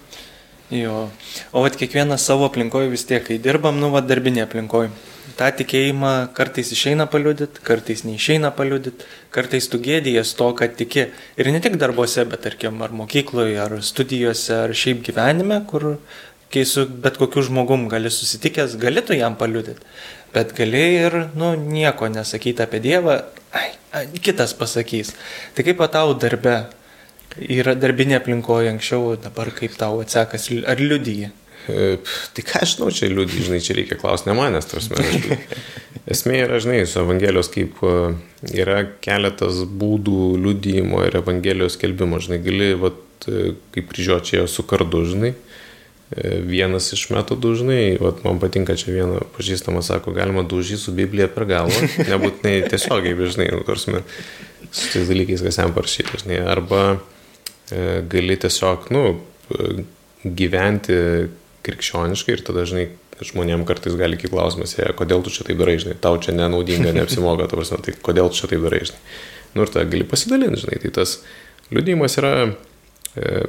[0.72, 1.10] Jo,
[1.52, 4.94] o vat kiekvienas savo aplinkoje vis tiek, kai dirbam, nu, vat darbinė aplinkoje
[5.38, 11.08] tą tikėjimą kartais išeina paliudyti, kartais neišeina paliudyti, kartais tu gėdijas to, kad tiki.
[11.40, 15.96] Ir ne tik darbuose, bet tarkim ar mokykloje, ar studijose, ar šiaip gyvenime, kur
[16.52, 19.82] kai su bet kokiu žmogum gali susitikęs, gali tu jam paliudyti.
[20.34, 23.18] Bet gali ir, nu, nieko nesakyti apie Dievą,
[23.58, 25.12] ai, ai, kitas pasakys.
[25.56, 26.56] Tai kaip tau darbe
[27.40, 31.32] yra darbinė aplinkoje anksčiau, dabar kaip tau atsekas, ar liudyji?
[31.70, 31.98] E,
[32.34, 35.38] tai ką aš žinau, čia liūdį, žinai, čia reikia klausti ne manęs, tarsi.
[36.12, 37.94] Esmė yra, žinai, su Evangelijos kaip e,
[38.58, 45.06] yra keletas būdų liūdėjimo ir Evangelijos kelbimo, žinai, gali, vat, e, kaip kryžiuočiai su kardu,
[45.14, 45.36] žinai.
[46.12, 51.30] Vienas iš metodų, žinai, vat, man patinka čia viena pažįstama, sako, galima daužyti su Biblija
[51.32, 54.02] per galvą, nebūtinai tiesiogiai, bet, žinai, nu, tarsi,
[54.72, 59.06] su tais dalykais, kas jam parašyta, žinai, arba e, gali tiesiog, nu,
[60.24, 60.98] gyventi
[61.64, 62.90] krikščioniškai ir tada, žinai,
[63.22, 66.94] žmonėm kartais gali kilti klausimas, jie, kodėl tu čia taip darai, žinai, tau čia nenaudinga,
[66.96, 69.02] neapsimoga, ta prasme, tai kodėl tu čia taip darai, žinai.
[69.56, 71.20] Nu ir tada gali pasidalinti, žinai, tai tas
[71.72, 72.34] liudijimas yra,
[73.16, 73.44] e,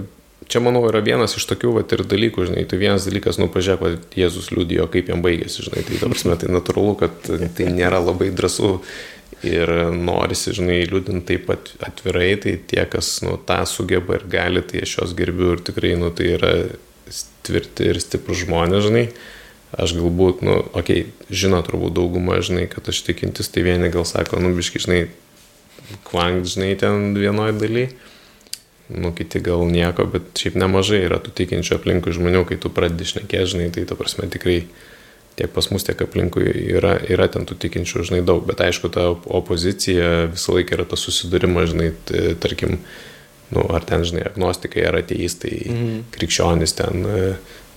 [0.51, 3.83] čia manau yra vienas iš tokių, va, ir dalykų, žinai, tai vienas dalykas, nu, pažiūrėk,
[3.83, 8.03] va, Jėzus liudijo, kaip jam baigėsi, žinai, tai ta prasme, tai natūralu, kad tai nėra
[8.03, 8.79] labai drąsu
[9.43, 14.63] ir norisi, žinai, liūdinti taip pat atvirai, tai tie, kas, nu, tą sugeba ir gali,
[14.67, 16.53] tai aš juos gerbiu ir tikrai, nu, tai yra
[17.47, 19.07] tvirti ir stiprus žmonės, žinai.
[19.73, 24.05] Aš galbūt, nu, okei, okay, žino turbūt dauguma, žinai, kad aš tikintis, tai vieni gal
[24.09, 25.01] sako, nu, biški, žinai,
[26.07, 27.87] kvank, žinai, ten vienoje daly.
[28.93, 33.07] Nu, kiti gal nieko, bet šiaip nemažai yra tų tikinčių aplinkų žmonių, kai tu pradedi
[33.09, 34.59] šnekėti, žinai, tai ta prasme tikrai
[35.39, 39.09] tiek pas mus, tiek aplinkui yra, yra ten tų tikinčių, žinai, daug, bet aišku, ta
[39.13, 41.89] opozicija visą laiką yra tas susidūrimas, žinai,
[42.43, 42.77] tarkim,
[43.55, 45.99] nu, ar ten, žinai, agnostikai, ar ateistai, mm.
[46.13, 47.21] krikščionys ten e,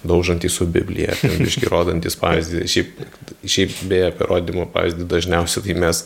[0.06, 2.66] daužantys su Biblija, ten biški rodantis pavyzdį.
[2.72, 3.06] Šiaip,
[3.48, 6.04] šiaip beje, apie rodymo pavyzdį dažniausiai tai mes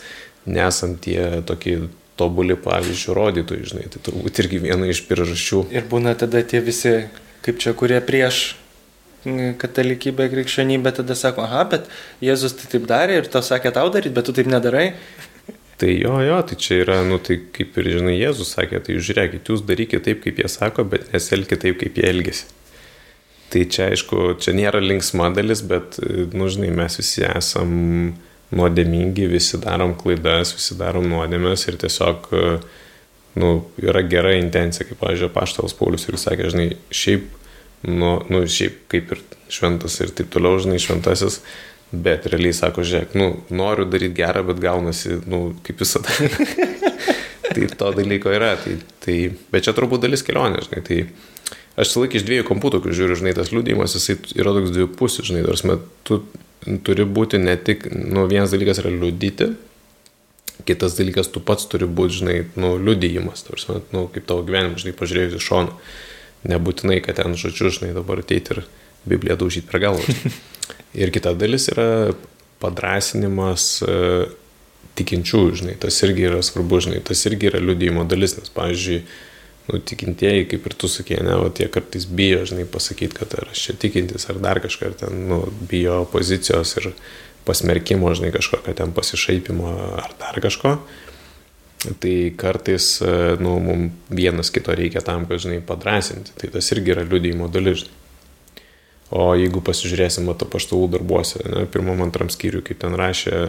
[0.50, 1.80] nesam tie tokie
[2.20, 5.66] tobuli pavyzdžių rodytojai, žinai, tai turbūt irgi viena iš priežasčių.
[5.76, 6.96] Ir būna tada tie visi,
[7.46, 8.60] kaip čia, kurie prieš
[9.60, 11.90] katalikybę, krikščionybę, tada sako, aha, bet
[12.24, 14.94] Jėzus tai taip darė ir to sakė tau daryti, bet tu taip nedarai.
[15.80, 19.52] Tai jo, jo, tai čia yra, nu tai kaip ir žinai, Jėzus sakė, tai žiūrėkit,
[19.52, 22.48] jūs darykite taip, kaip jie sako, bet neselkite taip, kaip jie elgesi.
[23.50, 25.98] Tai čia aišku, čia nėra linksma dalis, bet,
[26.36, 27.72] nu žinai, mes visi esam
[28.56, 32.30] nuodėmingi, visi darom klaidas, visi darom nuodėmės ir tiesiog,
[33.40, 33.50] nu,
[33.84, 37.28] yra gera intencija, kaip, pavyzdžiui, Paštalas Paulius ir sakė, žinai, šiaip,
[37.88, 39.22] nu, nu, šiaip kaip ir
[39.54, 41.42] šventas ir taip toliau, žinai, šventasis,
[41.90, 46.14] Bet realiai sako, žiūrėk, nu, noriu daryti gerą, bet gaunasi, nu, kaip visada.
[47.56, 48.52] tai to dalyko yra.
[48.62, 49.16] Tai, tai,
[49.50, 50.84] bet čia turbūt dalis kelionės, žinai.
[50.86, 51.00] Tai
[51.80, 55.26] aš sulaikyk iš dviejų kampų tokių žiūriu, žinai, tas liūdėjimas, jisai yra toks dviejų pusių,
[55.32, 55.66] žinai, nors
[56.08, 56.22] tu
[56.86, 59.54] turi būti ne tik, nu, vienas dalykas yra liūdyti,
[60.68, 64.98] kitas dalykas tu pats turi būti, žinai, nu, liūdėjimas, nors, nu, kaip tavo gyvenimas, žinai,
[65.00, 65.78] pažiūrėjus iš šono.
[66.48, 68.62] Nebūtinai, kad ten žodžiu, žinai, dabar ateiti ir
[69.10, 70.04] Bibliją daužyti per galvą.
[71.00, 72.14] Ir kita dalis yra
[72.64, 73.96] padrasinimas e,
[75.00, 79.04] tikinčiųjų, žinai, tas irgi yra svarbu, žinai, tas irgi yra liudijimo dalis, nes, pavyzdžiui,
[79.70, 83.52] nu, tikintieji, kaip ir tu sakė, ne, o tie kartais bijo, žinai, pasakyti, kad ar
[83.54, 86.90] aš čia tikintis, ar dar kažką, ar ten, nu, bijo opozicijos ir
[87.48, 90.80] pasmerkimo, žinai, kažkokio ten pasišaipimo ar dar kažko.
[92.04, 96.34] Tai kartais, e, nu, mums vienas kito reikia tam, kad, žinai, padrasinti.
[96.36, 97.96] Tai tas irgi yra liudijimo dalis, žinai.
[99.10, 103.40] O jeigu pasižiūrėsim to paštalų darbuose, ne, pirmam, antram skyriui, kaip ten rašė,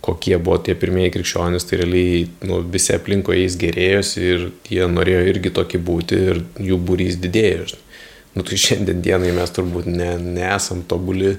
[0.00, 5.22] kokie buvo tie pirmieji krikščionys, tai realiai nu, visi aplinko jais gerėjosi ir jie norėjo
[5.34, 7.68] irgi tokį būti ir jų būrys didėjo.
[8.36, 11.34] Nu, tai šiandien dienai mes turbūt ne, nesam tobuli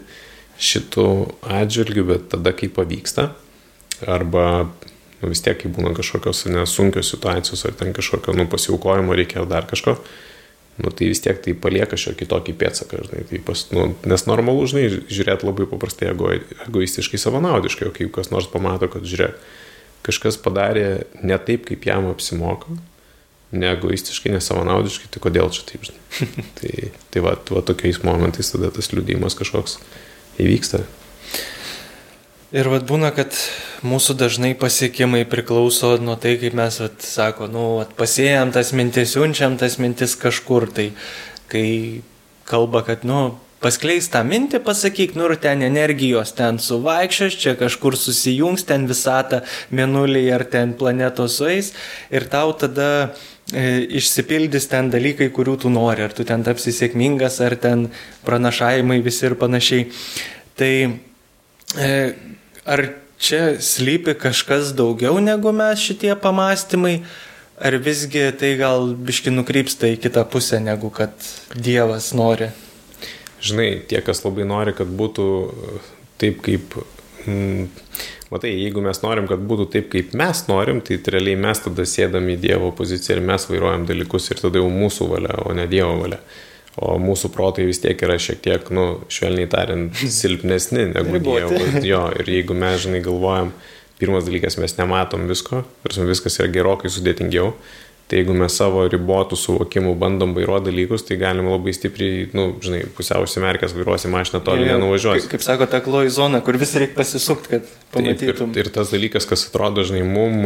[0.61, 1.07] šitų
[1.61, 3.31] atžvilgių, bet tada, kai pavyksta,
[4.05, 4.45] arba
[5.21, 9.65] nu, vis tiek, kai būna kažkokios nesunkios situacijos, ar ten kažkokio nu, pasiaukojimo reikia dar
[9.69, 9.97] kažko,
[10.81, 14.67] nu, tai vis tiek tai palieka šiokį tokį pėdsaką, žinai, tai pas, nu, nes normalu,
[14.69, 16.31] žinai, žiūrėti labai paprastai ego,
[16.67, 19.37] egoistiškai savanaudiškai, o kai kas nors pamato, kad žiūrėk,
[20.07, 20.87] kažkas padarė
[21.21, 22.73] ne taip, kaip jam apsimoka,
[23.51, 26.29] neegoistiškai, nesavanaudiškai, tai kodėl čia taip, žinai.
[26.59, 29.77] tai, tai va, va tokiais momentais tada tas liūdėjimas kažkoks
[30.41, 30.85] įvyksta.
[32.51, 33.35] Ir vad būna, kad
[33.87, 39.15] mūsų dažnai pasiekimai priklauso nuo tai, kaip mes, vat, sako, nu, vat, pasėjam tas mintis,
[39.15, 40.91] siunčiam tas mintis kažkur, tai
[41.51, 41.65] kai
[42.47, 47.97] kalba, kad, nu, paskleis tą mintį, pasakyk, nu ir ten energijos ten suvaikščios, čia kažkur
[47.99, 51.73] susijungs, ten visata, mėnuliai ar ten planetos sueis
[52.13, 52.89] ir tau tada
[53.53, 57.87] e, išsipildys ten dalykai, kurių tu nori, ar tu ten tapsi sėkmingas, ar ten
[58.25, 59.87] pranašavimai visi ir panašiai.
[60.57, 60.73] Tai
[61.77, 61.93] e,
[62.65, 62.87] ar
[63.21, 67.01] čia slypi kažkas daugiau negu mes šitie pamastymai?
[67.61, 71.13] Ar visgi tai gal biški nukrypsta į kitą pusę, negu kad
[71.53, 72.49] Dievas nori?
[73.41, 75.81] žinai, tie, kas labai nori, kad būtų e,
[76.21, 76.77] taip, kaip...
[77.25, 77.67] Mm,
[78.33, 82.29] matai, jeigu mes norim, kad būtų taip, kaip mes norim, tai realiai mes tada sėdam
[82.33, 85.97] į Dievo poziciją ir mes vairuojam dalykus ir tada jau mūsų valia, o ne Dievo
[86.01, 86.21] valia.
[86.79, 91.59] O mūsų protai vis tiek yra šiek tiek, nu, švelniai tariant, silpnesni negu Dievo.
[91.83, 93.51] Jo, ir jeigu mes, žinai, galvojam,
[93.99, 95.65] pirmas dalykas, mes nematom visko,
[96.07, 97.51] viskas yra gerokai sudėtingiau.
[98.11, 102.81] Tai jeigu mes savo ribotų suvokimų bandom vairuoti dalykus, tai galim labai stipriai, nu, žinai,
[102.97, 105.29] pusiau užsimerkęs vairuosi mašiną toli nenuvažiuosi.
[105.29, 108.51] Kaip, kaip sako, ta kloji zona, kur vis reikia pasisukti, kad pamatytum.
[108.51, 110.43] Taip, ir, ir tas dalykas, kas atrodo, žinai, mum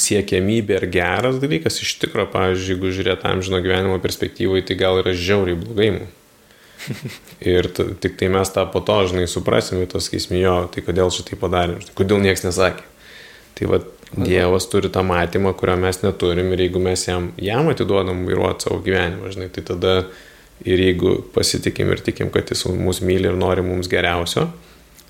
[0.00, 5.14] siekiamybė ir geras dalykas, iš tikrųjų, pavyzdžiui, jeigu žiūrėt amžino gyvenimo perspektyvai, tai gal yra
[5.16, 6.22] žiauriai blogai mums.
[7.56, 11.38] ir tik tai mes tą po to, žinai, suprasime, tas skaismi jo, tai kodėl šitai
[11.40, 12.84] padarėm, kodėl niekas nesakė.
[13.56, 13.80] Tai va,
[14.16, 18.78] Dievas turi tą matymą, kurio mes neturim ir jeigu mes jam, jam atiduodam vairuoti savo
[18.84, 19.94] gyvenimą, žinai, tai tada
[20.64, 24.46] ir jeigu pasitikim ir tikim, kad jis mus myli ir nori mums geriausio,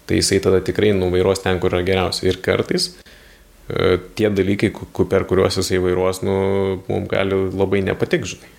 [0.08, 2.24] tai jisai tada tikrai nuvairuos ten, kur yra geriausia.
[2.30, 2.94] Ir kartais
[3.66, 4.70] tie dalykai,
[5.10, 6.36] per kuriuos jisai vairuos, nu,
[6.86, 8.52] mums gali labai nepatik, žinai.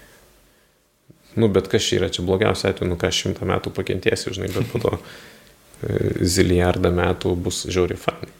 [1.37, 4.71] Nu, bet kas čia yra, čia blogiausia atveju, nu, ką šimtą metų pakentiesi, žinai, bet
[4.71, 8.33] po to e, zilijardą metų bus žiauri fainai.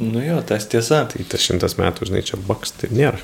[0.00, 1.02] Nu jo, tas tiesa.
[1.10, 3.20] Tai tas šimtas metų, žinai, čia baks, tai nėra.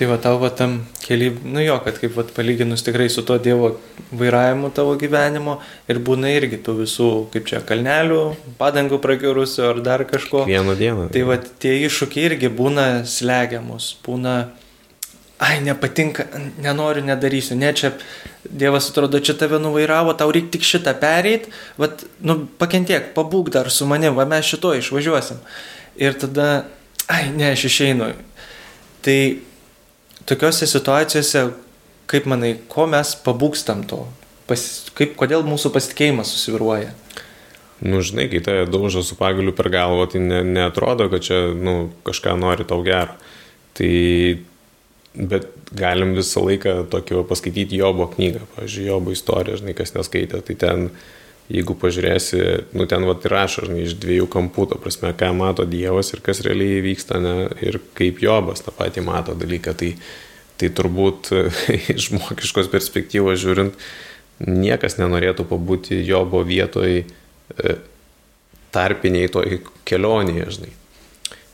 [0.00, 3.34] Tai va tau va tam keli, nu jo, kad kaip va palyginus tikrai su to
[3.36, 3.74] Dievo
[4.16, 5.58] vairavimu tavo gyvenimo
[5.92, 8.22] ir būna irgi tų visų, kaip čia, kalnelių,
[8.56, 10.46] padangų prakiurusių ar dar kažko.
[10.48, 11.10] Vieną dieną.
[11.12, 14.38] Tai va tie iššūkiai irgi būna slegiamus, būna,
[15.36, 16.24] ai, nepatinka,
[16.64, 17.92] nenoriu, nedarysiu, ne čia,
[18.48, 21.90] Dievas atrodo, čia tave nuvairavo, tau reikia tik šitą pereit, va,
[22.24, 25.44] nu, pakentiek, pabūk dar su manim, va mes šito išvažiuosim
[26.00, 26.48] ir tada,
[27.04, 28.10] ai, ne, aš išeinu.
[29.04, 29.20] Tai
[30.30, 31.44] tokiuose situacijose,
[32.10, 34.04] kaip manai, ko mes pabūkstam to,
[34.50, 34.66] pas,
[34.98, 36.94] kaip, kodėl mūsų pasitikėjimas susiviruoja?
[37.80, 41.88] Nu, žinai, kai tai daužo su pagaliu per galvą, tai ne, neatrodo, kad čia, nu,
[42.04, 43.16] kažką nori tau gero.
[43.78, 43.92] Tai,
[45.14, 50.58] bet galim visą laiką tokio paskaityti Jobo knygą, pavyzdžiui, Jobo istoriją, žinai, kas neskaitė, tai
[50.60, 50.90] ten
[51.50, 52.40] jeigu pažiūrėsi,
[52.78, 56.42] nu ten vat rašo, žinai, iš dviejų kampų, to prasme, ką mato Dievas ir kas
[56.46, 57.34] realiai vyksta, ne,
[57.64, 59.94] ir kaip Jobas tą patį mato dalyką, tai,
[60.60, 61.32] tai turbūt
[61.94, 63.78] iš žmogiškos perspektyvos žiūrint,
[64.46, 67.76] niekas nenorėtų pabūti Jobo vietoj e,
[68.74, 70.74] tarpiniai toj kelionėje, žinai.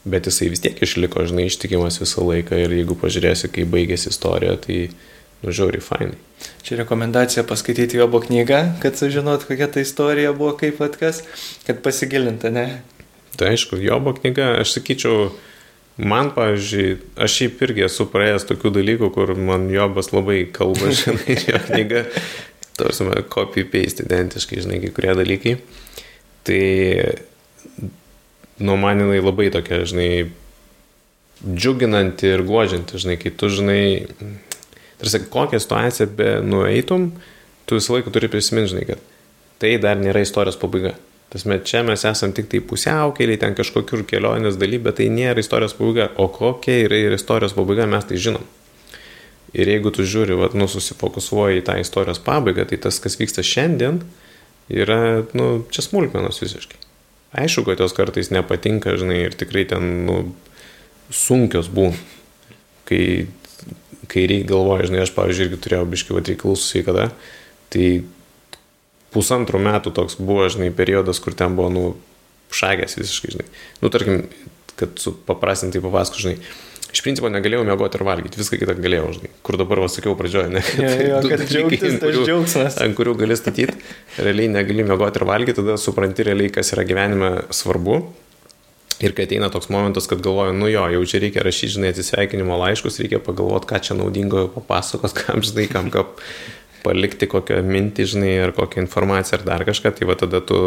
[0.06, 4.54] Bet jisai vis tiek išliko, žinai, ištikimas visą laiką ir jeigu pažiūrėsi, kaip baigėsi istorija,
[4.62, 4.84] tai
[5.42, 6.18] nu, žiauriai fainai.
[6.66, 11.22] Čia rekomendacija paskaityti Jobo knygą, kad sužinot, kokia ta istorija buvo, kaip atkas,
[11.66, 12.66] kad pasigilinta, ne?
[13.36, 15.30] Tai aišku, Jobo knyga, aš sakyčiau,
[15.96, 21.38] man, pavyzdžiui, aš šiaip irgi esu praėjęs tokių dalykų, kur man Jobas labai kalba, žinai,
[21.44, 22.04] jo knyga,
[22.76, 25.54] tarsi, copy-paste identiškai, žinai, kai kurie dalykai.
[26.46, 26.64] Tai,
[28.62, 30.10] nu, man jinai labai tokia, žinai,
[31.44, 33.82] džiuginanti ir guodžianti, žinai, kai tu, žinai,
[35.00, 37.10] Tarsi kokią situaciją be nueitum,
[37.66, 39.02] tu visą laiką turi prisiminti, žinai, kad
[39.60, 40.94] tai dar nėra istorijos pabaiga.
[41.32, 45.74] Tasme, čia mes esam tik tai pusiaukeliai, ten kažkokiur kelionės daly, bet tai nėra istorijos
[45.76, 46.12] pabaiga.
[46.22, 48.44] O kokia yra ir istorijos pabaiga, mes tai žinom.
[49.56, 53.44] Ir jeigu tu žiūri, vat, nu, susifokusuoji į tą istorijos pabaigą, tai tas, kas vyksta
[53.46, 54.02] šiandien,
[54.72, 56.82] yra, nu, čia smulkmenos visiškai.
[57.36, 60.18] Aišku, kad jos kartais nepatinka, žinai, ir tikrai ten, nu,
[61.14, 61.96] sunkios būna.
[62.86, 63.26] Kai,
[64.10, 67.08] kai reikia galvoja, žinai, aš, pavyzdžiui, irgi turėjau biškių reikalų su sveikata,
[67.74, 67.86] tai
[69.14, 71.84] pusantrų metų toks buvo, žinai, periodas, kur ten buvo, nu,
[72.54, 73.46] šagės visiškai, žinai.
[73.82, 74.26] Nu, tarkim,
[74.78, 76.36] kad paprastintai papasako, žinai,
[76.92, 79.30] iš principo negalėjau mėgoti ir valgyti, viską kitą galėjau, žinai.
[79.46, 80.62] Kur dabar pasakiau pradžioje, ne?
[81.08, 82.78] Ja, Du kad džiaugtis, kurių- džiaugsmas.
[82.84, 83.74] Ant kurių gali statyti,
[84.20, 87.98] realiai negali mėgoti ir valgyti, tada supranti realiai, kas yra gyvenime svarbu.
[89.04, 92.56] Ir kai ateina toks momentas, kad galvoju, nu jo, jau čia reikia rašyti, žinai, atsisveikinimo
[92.62, 96.06] laiškus, reikia pagalvoti, ką čia naudingo papasakot, kam, žinai, kam ką
[96.86, 100.60] palikti, kokią mintį, žinai, ar kokią informaciją, ar dar kažką, tai va tada tu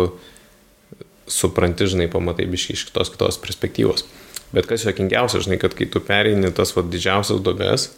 [1.30, 4.06] supranti, žinai, pamatai biškai iš kitos kitos perspektyvos.
[4.54, 7.90] Bet kas juokingiausia, žinai, kad kai tu pereini tas va didžiausias duobės,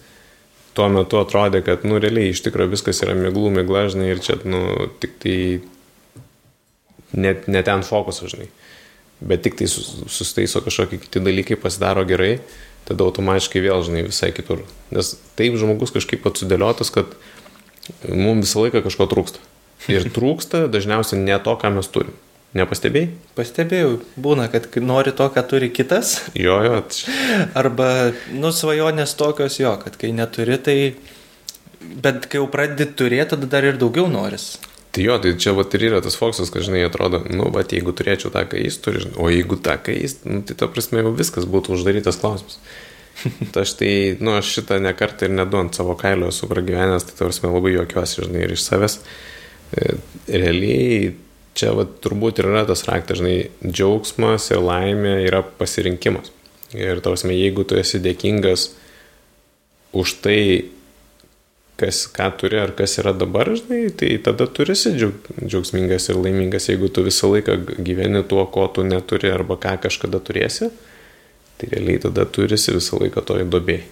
[0.76, 4.38] tuo metu atrodė, kad, nu, realiai iš tikrųjų viskas yra miglų, migla, žinai, ir čia,
[4.48, 4.64] nu,
[5.04, 5.38] tik tai
[7.12, 8.48] net, net ten fokusas, žinai.
[9.22, 12.40] Bet tik tai sus- susitaiso kažkokie kiti dalykai, pasidaro gerai,
[12.90, 14.64] tada automatiškai vėl, žinai, visai kitur.
[14.90, 17.14] Nes taip žmogus kažkaip atsudėliotas, kad
[18.10, 19.44] mums visą laiką kažko trūksta.
[19.92, 22.18] Ir trūksta dažniausiai ne to, ką mes turim.
[22.58, 23.14] Nepastebėjai?
[23.38, 26.82] Pastebėjau, būna, kad nori to, ką turi kitas, Jo, jo.
[27.62, 30.78] arba, nu, svajonės tokios jo, kad kai neturi, tai...
[31.82, 34.52] Bet kai jau pradedi turėti, tada dar ir daugiau noris.
[34.92, 37.94] Tai jo, tai čia vat ir yra tas foksas, kad, žinai, atrodo, nu, va, jeigu
[37.96, 41.14] turėčiau tą, ką jis turi, o jeigu tą, ką jis, nu, tai ta prasme jau
[41.16, 42.60] viskas būtų uždarytas klausimas.
[43.54, 43.92] Tai aš tai,
[44.24, 47.74] nu, aš šitą nekartą ir nedu ant savo kailio esu pragyvenęs, tai ta prasme labai
[47.76, 48.96] juokiuosi, žinai, ir iš savęs.
[49.76, 49.92] E,
[50.32, 51.12] Realiai
[51.60, 56.32] čia va, turbūt ir yra tas raktas, žinai, džiaugsmas ir laimė yra pasirinkimas.
[56.78, 58.70] Ir tarsi, jeigu tu esi dėkingas
[59.92, 60.40] už tai,
[61.82, 66.20] kas, ką turi ar kas yra dabar, žinai, tai tada turi esi džiaug, džiaugsmingas ir
[66.22, 70.70] laimingas, jeigu tu visą laiką gyveni tuo, ko tu neturi arba ką kažkada turėsi,
[71.58, 73.84] tai realiai tada turi esi visą laiką toj dobėjai.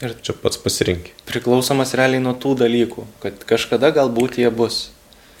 [0.00, 1.12] Ir Čia pats pasirinkti.
[1.28, 4.86] priklausomas realiai nuo tų dalykų, kad kažkada galbūt jie bus.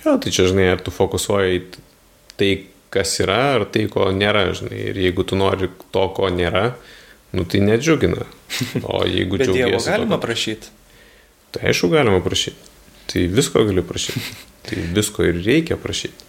[0.04, 1.62] Jo, tai čia, žinai, ar tu fokusuoji į
[2.40, 2.50] tai,
[2.92, 4.82] kas yra, ar tai, ko nėra, žinai.
[4.90, 6.74] Ir jeigu tu nori to, ko nėra,
[7.32, 8.28] nu tai nedžiugina.
[8.84, 9.90] O jeigu Bet Dievo džiaugiesi...
[9.92, 10.72] galima tuo, prašyti.
[11.50, 12.68] Tai aišku, galima prašyti.
[13.10, 14.20] Tai visko gali prašyti.
[14.66, 16.28] Tai visko ir reikia prašyti.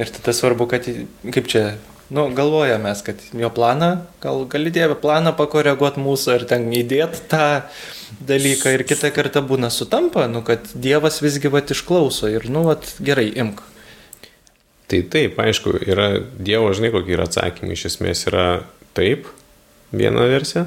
[0.00, 0.86] Ir tada svarbu, kad,
[1.34, 1.62] kaip čia,
[2.14, 3.90] nu, galvojame, kad jo planą,
[4.22, 7.46] gal gali Dievę planą pakoreguoti mūsų ir ten įdėti tą
[8.28, 12.86] dalyką ir kitą kartą būna sutampa, nu, kad Dievas visgi vat išklauso ir, nu, vat
[13.04, 13.64] gerai, imk.
[14.92, 17.72] Tai taip, aišku, yra Dievo, žinai, kokie yra atsakymai.
[17.72, 18.46] Iš esmės yra
[18.96, 19.28] taip,
[19.92, 20.66] viena versija,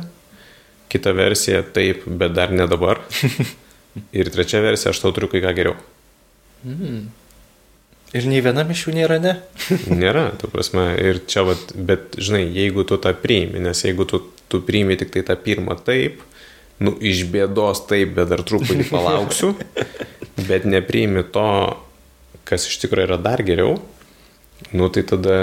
[0.89, 3.03] kita versija taip, bet dar ne dabar.
[4.15, 5.77] Ir trečia versija, aš tau turiu kai ką geriau.
[8.15, 9.33] Ir nei vienam iš jų nėra ne.
[10.03, 14.21] Nėra, tu prasme, ir čia, vat, bet žinai, jeigu tu tą priimi, nes jeigu tu,
[14.51, 16.21] tu priimi tik tai tą pirmą taip,
[16.79, 19.55] nu, iš bėdos taip, bet dar truputį palauksiu,
[20.47, 21.49] bet nepriimi to,
[22.47, 23.79] kas iš tikrųjų yra dar geriau,
[24.71, 25.37] nu, tai tada,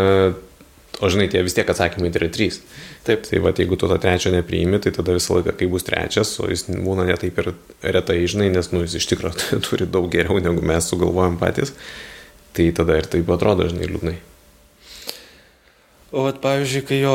[1.02, 2.60] o žinai, tie vis tiek atsakymai tai yra trys.
[3.06, 3.24] Taip.
[3.26, 6.46] Tai va, jeigu tu to trečio nepriimi, tai tada visą laiką, kai bus trečias, o
[6.50, 10.62] jis būna netaip ir retai, žinai, nes, nu, jis iš tikrųjų turi daug geriau, negu
[10.64, 11.74] mes sugalvojam patys,
[12.54, 14.16] tai tada ir taip atrodo, žinai, liūdnai.
[16.12, 17.14] O, vat, pavyzdžiui, kai jo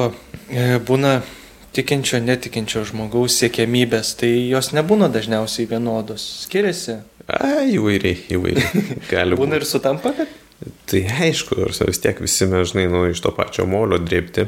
[0.49, 1.19] e, būna
[1.77, 6.25] tikinčio, netikinčio žmogaus siekiamybės, tai jos nebūna dažniausiai vienodos.
[6.47, 6.97] Skiriasi.
[7.27, 8.83] A, įvairiai, įvairiai.
[9.11, 9.61] Gali Būna būti.
[9.61, 10.31] ir sutampa, kad
[10.89, 14.47] Tai aišku, vis tiek visi mes, žinai, nu, iš to pačio molio drėpti.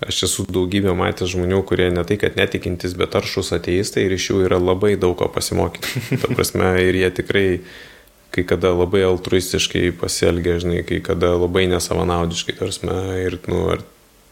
[0.00, 4.30] Aš esu daugybę matęs žmonių, kurie ne tai, kad netikintis, bet aršus ateistai ir iš
[4.30, 6.00] jų yra labai daug ko pasimokyti.
[6.22, 7.46] Ta prasme, ir jie tikrai
[8.30, 12.86] kai kada labai altruistiškai pasielgia, žinai, kai kada labai nesavanaudiškai, tarsi,
[13.26, 13.84] ir, nu, ar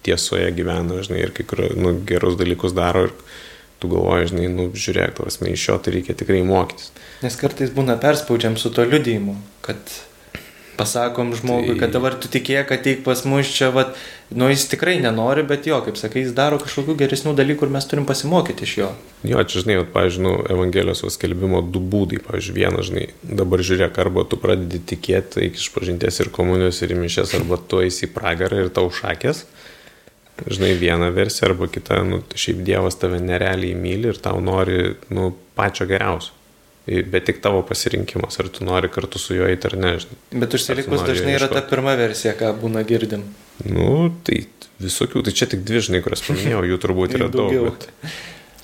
[0.06, 3.14] tiesoje gyvena, žinai, ir kai kur, nu, gerus dalykus daro ir
[3.82, 6.92] tu galvoji, žinai, nu, žiūrėk, tarsi, iš jo tai reikia tikrai mokytis.
[7.24, 9.34] Nes kartais būna perspaudžiam su to liudijimu,
[9.66, 9.82] kad
[10.78, 13.96] pasakom žmogui, Tai- kad dabar tu tikėk, ateik pas mus čia, vat,
[14.30, 17.88] nu jis tikrai nenori, bet jo, kaip sakai, jis daro kažkokių geresnių dalykų ir mes
[17.90, 18.90] turim pasimokyti iš jo.
[19.26, 19.78] Jo, čia, žinai,
[20.22, 25.58] nu, Evangelijos skelbimo du būdai, pavyzdžiui, vienas, žinai, dabar žiūrėk, arba tu pradedi tikėti iki
[25.58, 29.44] išpažinties ir komunijos ir mišės, arba tu eisi į pragarą ir tau šakės.
[30.46, 35.32] Žinai, viena versija arba kita, nu, šiaip Dievas tave nerealiai myli ir tau nori, nu,
[35.58, 36.37] pačio geriausio.
[37.12, 39.90] Bet tik tavo pasirinkimas, ar tu nori kartu su juo eiti ar ne.
[40.32, 43.26] Bet užsilikus dažnai yra ta pirma versija, ką būna girdim.
[43.68, 44.44] Nu, tai
[44.80, 47.54] visokių, tai čia tik dvi, žinai, kurias paminėjau, jų turbūt yra daug.
[47.70, 47.88] Bet...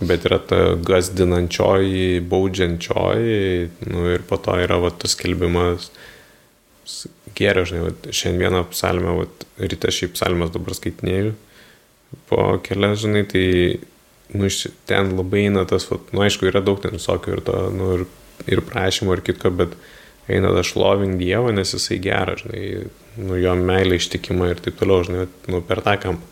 [0.05, 5.91] Bet yra ta gazdinančioji, baudžiančioji, nu ir po to yra va, tas skelbimas,
[6.85, 7.07] s-
[7.39, 11.35] gėrio, žinai, vat, šiandieną psalmę, vat, ryte šiaip psalmės dabar skaitinėjau
[12.31, 13.45] po kelias, žinai, tai
[14.33, 17.59] nu, iš ten labai eina tas, vat, nu, aišku, yra daug ten visokių ir to,
[17.75, 18.07] nu, ir,
[18.51, 19.77] ir prašymų, ir kitko, bet
[20.31, 22.87] eina tas šlovink Dievą, nes jisai geras, žinai,
[23.20, 26.31] nu, jo meilė ištikima ir taip toliau, žinai, nu, per tą kampą.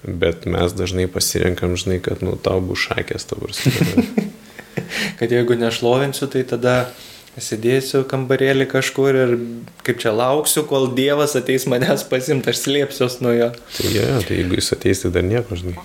[0.00, 3.60] Bet mes dažnai pasirinkam, žinai, kad, nu, tau bus šakės, tau bus.
[5.20, 6.76] kad jeigu nešlovinsiu, tai tada
[7.40, 9.34] sėdėsiu kambarėlį kažkur ir
[9.86, 13.50] kaip čia lauksiu, kol Dievas ateis manęs pasimti, aš slėpsiuos nuo jo.
[13.76, 15.76] Tai, ja, tai jeigu jis ateis, tai dar nieko, žinai.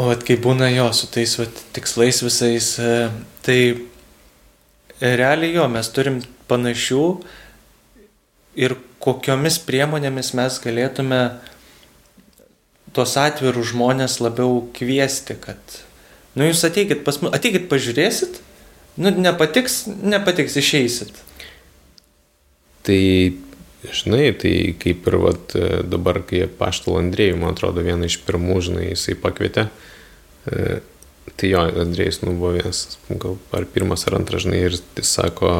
[0.00, 2.92] O at kai būna jo su tais vat, tikslais visais, e,
[3.44, 3.58] tai
[5.00, 7.04] realiai jo, mes turim panašių
[8.62, 11.20] ir kokiomis priemonėmis mes galėtume
[12.96, 15.60] tuos atvirus žmonės labiau kviesti, kad,
[16.36, 18.40] nu jūs ateikit pas mus, ateikit pažiūrėsit,
[18.96, 21.16] Nu, nepatiks, nepatiks, išeisit.
[22.84, 23.02] Tai,
[23.90, 25.54] žinai, tai kaip ir vat,
[25.90, 29.66] dabar, kai paštal Andrėjų, man atrodo, vieną iš pirmų, žinai, jisai pakvietė.
[30.46, 30.80] E,
[31.38, 35.52] tai jo, Andrėjus, nu, buvo vienas, gal ar pirmas ar antras, žinai, ir jis sako,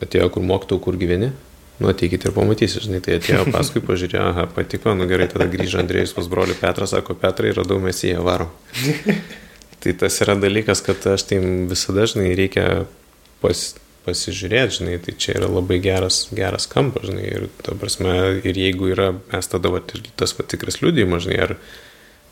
[0.00, 1.32] atėjo, kur mokytau, kur gyveni.
[1.80, 5.80] Nu, ateikit ir pamatysi, žinai, tai atėjo paskui, pažiūrėjo, aha, patiko, nu gerai, tada grįžo
[5.80, 8.52] Andrėjus pas brolių Petrą, sako, Petrai, radau mes jį, varom.
[9.80, 11.38] Tai tas yra dalykas, kad aš tai
[11.70, 12.64] visada, žinai, reikia
[13.40, 13.62] pas,
[14.06, 18.14] pasižiūrėti, žinai, tai čia yra labai geras, geras kampas, žinai, ir, ta prasme,
[18.46, 19.82] ir jeigu yra, mes tada, va,
[20.20, 21.54] tas patikras liūdėjimas, žinai, ar,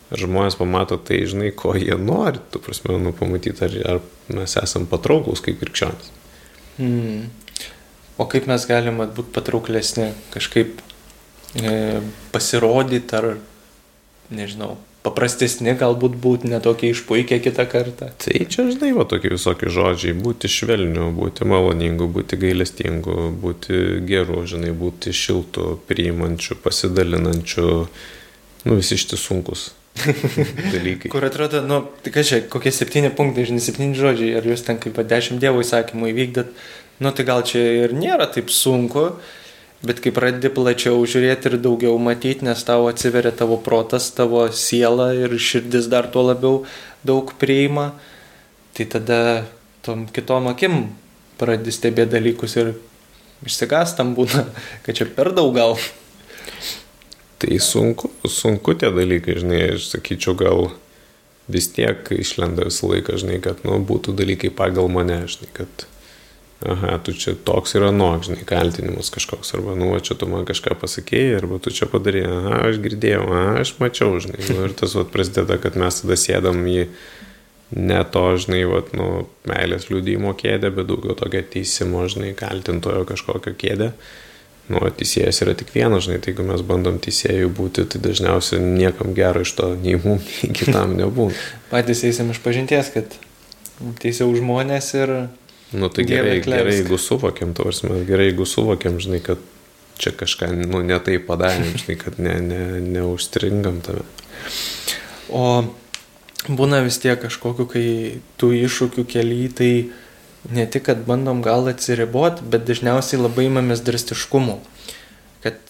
[0.08, 4.56] ar žmonės pamato tai, žinai, ko jie nori, tu prasme, nu, pamatyti, ar, ar mes
[4.62, 6.12] esam patrauklus kaip krikščionis.
[6.78, 7.28] Hmm.
[8.18, 10.80] O kaip mes galime būti patrauklesni, kažkaip
[11.54, 12.00] e,
[12.32, 13.36] pasirodyti, ar,
[14.34, 14.76] nežinau,
[15.08, 18.10] paprastesni galbūt būti, netokie išpuikę kitą kartą.
[18.20, 24.44] Tai čia, žinai, va tokie visokie žodžiai- būti švelniu, būti maloningu, būti gailestingu, būti geru,
[24.46, 27.88] žinai, būti šiltu, priimančiu, pasidalinančiu,
[28.64, 29.72] nu visi šitie sunkus
[30.74, 31.10] dalykai.
[31.10, 34.78] Kur atrodo, nu, tai ką čia, kokie septyni punktai, žinai, septyni žodžiai, ar jūs ten
[34.78, 36.54] kaip dešimt dievo įsakymų įvykdėt,
[37.02, 39.10] nu tai gal čia ir nėra taip sunku,
[39.78, 45.12] Bet kai pradedi plačiau žiūrėti ir daugiau matyti, nes tau atsiveria tavo protas, tavo siela
[45.14, 46.64] ir širdis dar tuo labiau
[47.06, 47.92] daug priima,
[48.74, 49.20] tai tada
[49.86, 50.88] tom kitom akim
[51.38, 52.72] pradedi stebėti dalykus ir
[53.46, 54.48] išsigastam būna,
[54.84, 55.78] kad čia per daug gal.
[57.38, 60.72] Tai sunku, sunku tie dalykai, žinai, aš sakyčiau, gal
[61.46, 65.86] vis tiek išlenda visą laiką, žinai, kad, nu, būtų dalykai pagal mane, žinai, kad
[66.66, 70.74] aha, tu čia toks yra nok, žinai, kaltinimas kažkoks, arba, nu, čia tu man kažką
[70.80, 74.96] pasakėjai, arba tu čia padarai, aha, aš girdėjau, aha, aš mačiau, žinai, nu, ir tas,
[74.98, 76.88] vat, prasideda, kad mes tada sėdam į
[77.78, 83.54] ne to, žinai, vat, nu, meilės liūdėjimo kėdę, bet daugiau tokio teisimo, žinai, kaltintojo kažkokio
[83.58, 83.92] kėdę.
[84.68, 89.14] Nu, teisėjas yra tik vienas, žinai, tai jeigu mes bandom teisėjų būti, tai dažniausiai niekam
[89.16, 91.32] gero iš to nei mums, nei kitam nebūna.
[91.70, 93.16] Patys eisim iš pažinties, kad
[94.02, 95.14] teisiau žmonės ir
[95.72, 99.42] Nu tai gerai, gerai, jeigu suvokiam, tavarsime, gerai, jeigu suvokiam, žinai, kad
[100.00, 102.62] čia kažką, nu, ne tai padarėm, žinai, kad ne, ne,
[102.96, 104.06] neužstringam tave.
[105.28, 105.44] O
[106.48, 107.86] būna vis tiek kažkokiu, kai
[108.40, 109.72] tų iššūkių keli, tai
[110.54, 114.60] ne tik, kad bandom gal atsiribot, bet dažniausiai labai imamės drastiškumu.
[115.44, 115.60] Kad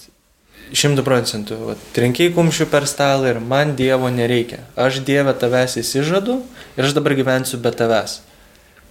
[0.78, 1.58] šimtų procentų,
[1.96, 4.62] trenkiai kumščių per stalą ir man Dievo nereikia.
[4.78, 6.42] Aš Dievę tavęs įsižadu
[6.76, 8.20] ir aš dabar gyvensiu be tavęs.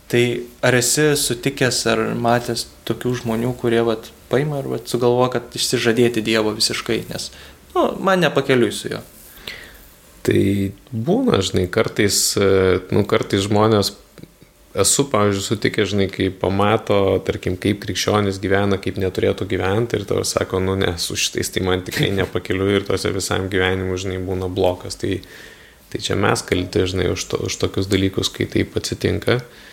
[0.07, 0.23] Tai
[0.63, 6.23] ar esi sutikęs ar matęs tokių žmonių, kurie vat, paima ir vat, sugalvo, kad išsižadėti
[6.23, 7.29] Dievo visiškai, nes
[7.75, 9.01] nu, man nepakeliui su juo.
[10.23, 10.43] Tai
[10.91, 12.21] būna, žinai, kartais,
[12.95, 13.91] nu, kartais žmonės,
[14.79, 20.23] esu, pavyzdžiui, sutikęs, žinai, kai pamato, tarkim, kaip krikščionis gyvena, kaip neturėtų gyventi ir tau
[20.27, 24.47] sako, nu, ne, su šitais tai man tikrai nepakeliui ir tose visam gyvenimui, žinai, būna
[24.47, 24.99] blokas.
[25.03, 25.17] Tai,
[25.91, 29.41] tai čia mes kalti, žinai, už, to, už tokius dalykus, kai taip atsitinka.
[29.41, 29.65] E,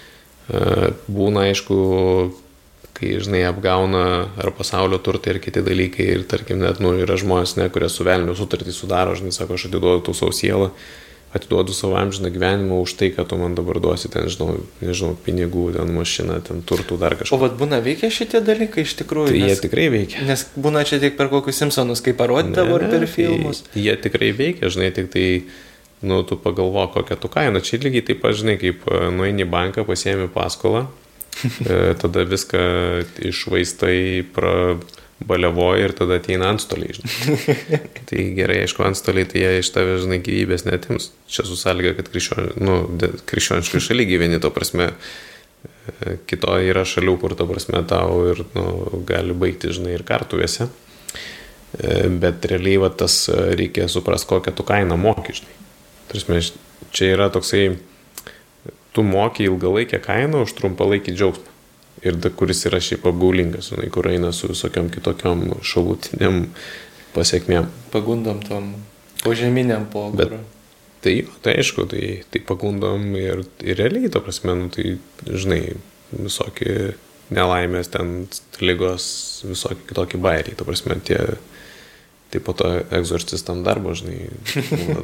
[0.49, 1.77] būna, aišku,
[2.95, 4.05] kai, žinai, apgauna
[4.39, 8.07] ar pasaulio turtai ir kiti dalykai ir, tarkim, net, nu, yra žmonės, ne, kurie su
[8.07, 10.71] velniu sutartį sudaro, žinai, sako, aš atiduodu tau savo sielą,
[11.35, 15.67] atiduodu savo amžiną gyvenimą už tai, kad tu man dabar duosi ten, žinau, nežinau, pinigų,
[15.75, 17.35] ten mašiną, ten turtų, dar kažką.
[17.35, 19.33] O vad būna veikia šitie dalykai iš tikrųjų?
[19.33, 20.23] Tai nes, jie tikrai veikia.
[20.29, 23.65] Nes būna čia tik per kokius Simpsonus, kaip parodydavo ir per filmus.
[23.75, 25.27] Tai jie tikrai veikia, žinai, tik tai
[26.05, 27.63] nu, tu pagalvo, kokią tu kainą.
[27.65, 30.87] Čia lygiai taip pat, žinai, kaip e, nueini į banką, pasiemi paskolą,
[31.45, 32.63] e, tada viską
[33.31, 33.99] išvaistai,
[34.37, 37.53] prabalevoji ir tada ateina antstoliai, žinai.
[38.11, 41.13] tai gerai, aišku, antstoliai, tai jie iš tavęs, žinai, gyvybės netims.
[41.31, 42.83] Čia su sąlyga, kad krikščion, nu,
[43.31, 44.93] krikščioniškai šalia gyveni, to prasme,
[45.85, 48.65] E, kito yra šalių, kur, ta prasme, tau ir nu,
[49.09, 50.71] gali baigti, žinai, ir kartuvėse.
[52.23, 53.25] Bet realiai va, tas
[53.59, 55.57] reikia suprasti, kokią tu kainą moki, žinai.
[56.11, 56.55] Tarsi,
[56.95, 57.75] čia yra toksai,
[58.95, 61.51] tu moki ilgalaikę kainą už trumpalaikį džiaugsmą.
[62.05, 66.43] Ir da, kuris yra šiaip apgaulingas, žinai, kur eina su visokiam kitokiam šalutiniam
[67.15, 67.71] pasiekmėm.
[67.95, 68.75] Pagundom tom
[69.23, 70.43] požeminiam pobūdžiu.
[71.05, 75.77] Tai, tai aišku, tai, tai pagundom ir, ir realiai, to prasme, nu, tai, žinai,
[76.13, 76.95] visokie
[77.35, 78.15] nelaimės, ten
[78.65, 79.07] lygos,
[79.49, 81.19] visokie kitokie bairiai, to prasme, tie,
[82.35, 84.27] tai po to egzorcistam darbo, žinai,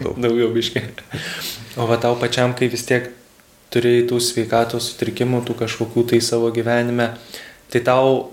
[0.02, 0.18] daug.
[0.24, 0.82] Daugiau biškai.
[1.78, 3.06] O va tau pačiam, kai vis tiek
[3.70, 7.12] turėjai tų sveikatos sutrikimų, tų kažkokių tai savo gyvenime,
[7.70, 8.32] tai tau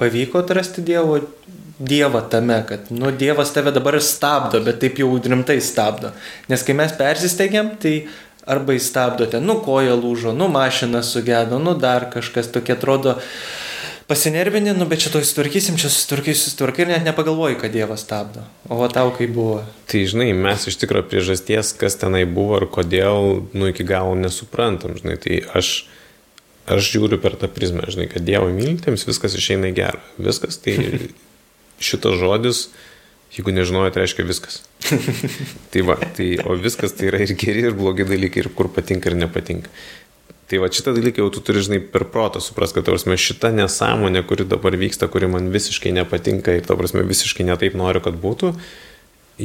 [0.00, 1.20] pavyko atrasti Dievo
[1.80, 6.10] Dievą tame, kad, nu, Dievas tave dabar stabdo, bet taip jau rimtai stabdo.
[6.52, 7.94] Nes kai mes persisteigiam, tai
[8.44, 13.16] arba jis stabdote, nu, koja lūžo, nu, mašina sugedo, nu, dar kažkas tokia atrodo
[14.10, 18.42] pasinervinė, nu, bet čia to įsitvarkysim, čia susitvarkysim, susitvarkai ir net nepagalvoji, kad Dievas stabdo.
[18.66, 19.60] O va tau kaip buvo?
[19.90, 24.98] Tai žinai, mes iš tikrųjų priežasties, kas tenai buvo ir kodėl, nu, iki galo nesuprantam,
[24.98, 25.72] žinai, tai aš
[26.70, 30.00] aš žiūriu per tą prizmę, žinai, kad Dievo mylintiems viskas išeina gerą.
[30.20, 30.76] Viskas tai
[31.90, 32.68] šitas žodis,
[33.34, 34.60] jeigu nežinojot, reiškia viskas.
[35.72, 39.10] tai va, tai, o viskas tai yra ir geri, ir blogi dalykai, ir kur patinka,
[39.10, 39.72] ir nepatinka.
[40.50, 44.24] Tai va šitą dalyką jau tu turi, žinai, per protą supras, kad, tavarsime, šita nesąmonė,
[44.26, 48.50] kuri dabar vyksta, kuri man visiškai nepatinka ir, tavarsime, visiškai netaip noriu, kad būtų,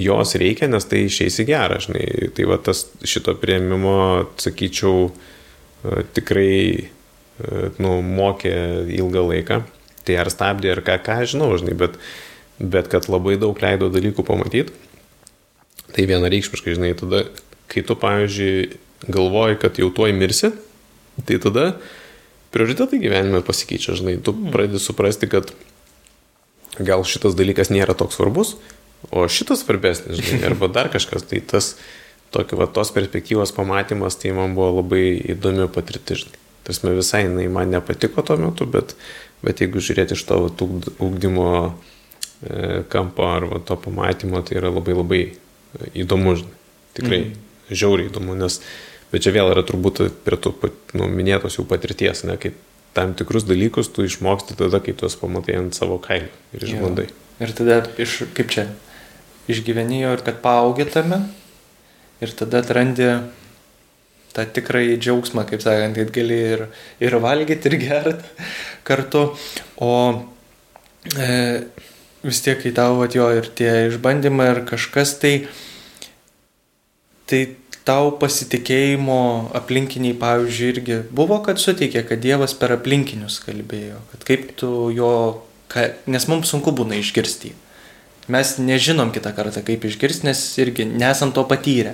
[0.02, 2.08] jos reikia, nes tai išeis į gerą, žinai.
[2.36, 3.96] Tai va tas šito prieimimo,
[4.42, 6.58] sakyčiau, e, tikrai,
[6.90, 8.56] e, nu, mokė
[8.98, 9.62] ilgą laiką.
[10.06, 12.02] Tai ar stabdė, ar ką, ką žinau, žinai, bet
[12.60, 14.74] bet kad labai daug leido dalykų pamatyti,
[15.96, 17.26] tai vienareikšmiškai, žinai, tada,
[17.72, 18.78] kai tu, pavyzdžiui,
[19.12, 20.52] galvoji, kad jau tuoj mirsi,
[21.24, 21.66] tai tada
[22.56, 24.52] prioritetai gyvenime pasikeičia, žinai, tu mm.
[24.56, 25.52] pradedi suprasti, kad
[26.80, 28.56] gal šitas dalykas nėra toks svarbus,
[29.12, 31.76] o šitas svarbesnis, žinai, arba dar kažkas, tai tas
[32.36, 35.06] tokio, va, tos perspektyvos pamatymas, tai man buvo labai
[35.36, 36.42] įdomi patirtis, žinai.
[36.66, 38.96] Tarsi visai jinai man nepatiko tuo metu, bet,
[39.46, 41.52] bet jeigu žiūrėti iš tavo ūkdymo
[42.44, 45.22] E, kampo ar to pamatymo, tai yra labai labai
[45.96, 46.58] įdomu, žinai.
[46.96, 47.38] Tikrai mm.
[47.72, 48.60] žiauriai įdomu, nes,
[49.16, 50.52] bet čia vėl yra turbūt prie tų
[51.00, 52.60] nu, minėtos jau patirties, ne, kaip
[52.96, 57.08] tam tikrus dalykus tu išmoksti tada, kai tuos pamatai ant savo kailio ir išbandai.
[57.44, 58.70] Ir tada, iš, kaip čia,
[59.52, 61.24] išgyvenijo ir kad paaugėtame
[62.24, 63.10] ir tada atrandi
[64.36, 66.64] tą tikrąjį džiaugsmą, kaip sakant, kad gali ir,
[67.04, 68.48] ir valgyti, ir gerti
[68.88, 69.30] kartu.
[69.80, 69.92] O
[71.16, 71.28] e,
[72.26, 75.34] vis tiek, kai tau atjo ir tie išbandymai ar kažkas, tai,
[77.32, 77.46] tai
[77.86, 79.20] tau pasitikėjimo
[79.58, 85.12] aplinkiniai, pavyzdžiui, irgi buvo, kad suteikė, kad Dievas per aplinkinius kalbėjo, kad kaip tu jo,
[86.10, 87.54] nes mums sunku būna išgirsti.
[88.34, 91.94] Mes nežinom kitą kartą, kaip išgirsti, nes irgi nesam to patyrę.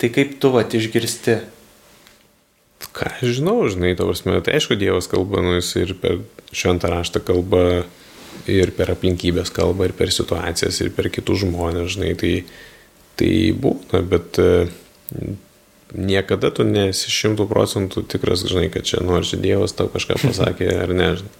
[0.00, 1.36] Tai kaip tu vat išgirsti?
[2.96, 6.22] Ką aš žinau, žinai, tavars metu, tai aišku, Dievas kalba, nu jis ir per
[6.56, 7.84] šventą raštą kalba
[8.48, 12.32] ir per aplinkybės kalbą, ir per situacijas, ir per kitus žmonės, žinai, tai,
[13.20, 14.48] tai būna, bet e,
[15.90, 20.70] niekada tu nesi šimtų procentų tikras, žinai, kad čia nors nu, Dievas tau kažką pasakė
[20.84, 21.36] ar ne, žinai.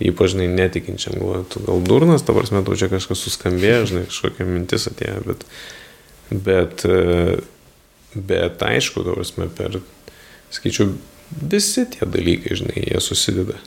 [0.00, 4.46] Ypač, žinai, netikinčiam, galvoju, tu gal durnas, tavo prasme, tau čia kažkas suskambėjo, žinai, kažkokia
[4.48, 5.44] mintis atėjo, bet,
[6.32, 7.40] bet, e,
[8.16, 9.76] bet aišku, tavo prasme, per,
[10.56, 10.94] skaičiu,
[11.52, 13.58] visi tie dalykai, žinai, jie susideda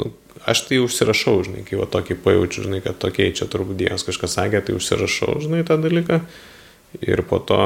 [0.00, 0.12] nu,
[0.44, 4.36] aš tai užsirašau, žinai, kai va tokį pajaučiu, žinai, kad tokiai čia turbūt Dievas kažkas
[4.38, 6.20] sakė, tai užsirašau, žinai, tą dalyką.
[7.06, 7.60] Ir po to,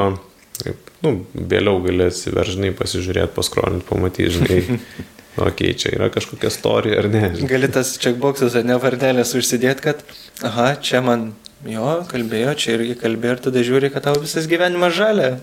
[1.04, 7.10] nu, vėliau gali atsiveržinai pasižiūrėti, paskrolinti, pamatyti, žinai, okei, okay, čia yra kažkokia istorija ar
[7.10, 7.24] ne.
[7.34, 7.50] Žinai.
[7.50, 10.04] Gali tas checkboxas ar ne varnelės užsidėti, kad,
[10.46, 11.32] aha, čia man
[11.68, 15.34] jo, kalbėjo, čia irgi kalbėjo ir tada žiūri, kad tau visas gyvenimas žalia.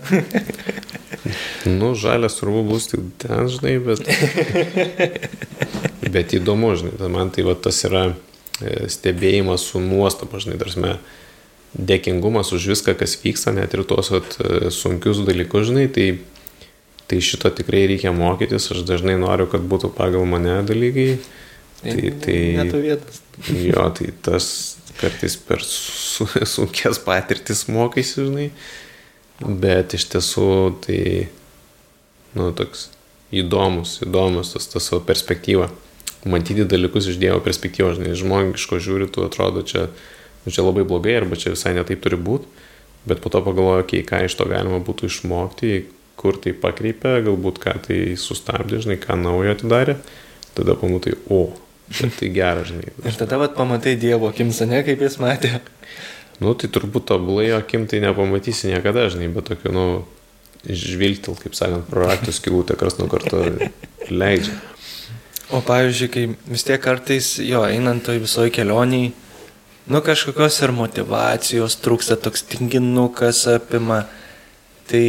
[1.80, 4.06] nu, žalias turbūt bus tik ten, žinai, bet...
[6.12, 10.82] Bet įdomu, žinai, man tai va, tas yra e, stebėjimas su nuostaba, žinai, tarsi
[11.72, 14.36] dėkingumas už viską, kas vyksta, net ir tuos at,
[14.74, 16.06] sunkius dalykus, žinai, tai,
[17.10, 21.08] tai šito tikrai reikia mokytis, aš dažnai noriu, kad būtų pagal mane dalykai.
[21.82, 23.22] Tai, tai, Netų vietos.
[23.72, 24.46] Jo, tai tas
[25.00, 28.48] kartais per su, sunkės patirtis mokaisi, žinai,
[29.42, 30.50] bet iš tiesų
[30.84, 31.00] tai,
[32.36, 32.90] nu, toks
[33.32, 35.70] įdomus, įdomus tas, tas savo perspektyva
[36.24, 39.88] matyti dalykus iš Dievo perspektyvos, žinai, žmogiško žiūri, tu atrodo, čia,
[40.50, 42.48] čia labai blogai arba čia visai netaip turi būti,
[43.06, 45.74] bet po to pagalvoju, okay, ką iš to galima būtų išmokti,
[46.18, 49.96] kur tai pakreipė, galbūt ką tai sustabdė, žinai, ką naujo atidarė,
[50.56, 51.44] tada pamatai, o,
[51.92, 52.94] tai geras, žinai.
[53.08, 55.58] Ir tada vat pamatai Dievo akims, ne kaip jis matė.
[56.42, 59.86] Nu, tai turbūt tobulai akim tai nepamatysi niekada, žinai, bet tokiu, nu,
[60.66, 63.42] žvilgtil, kaip sakant, pro raktų skilutę kars nuo karto
[64.10, 64.54] leidžia.
[65.52, 69.10] O pavyzdžiui, kai vis tiek kartais, jo, einant toj visoj kelioniai,
[69.90, 74.04] nu kažkokios ir motivacijos trūksta, toks tinginukas apima,
[74.90, 75.04] tai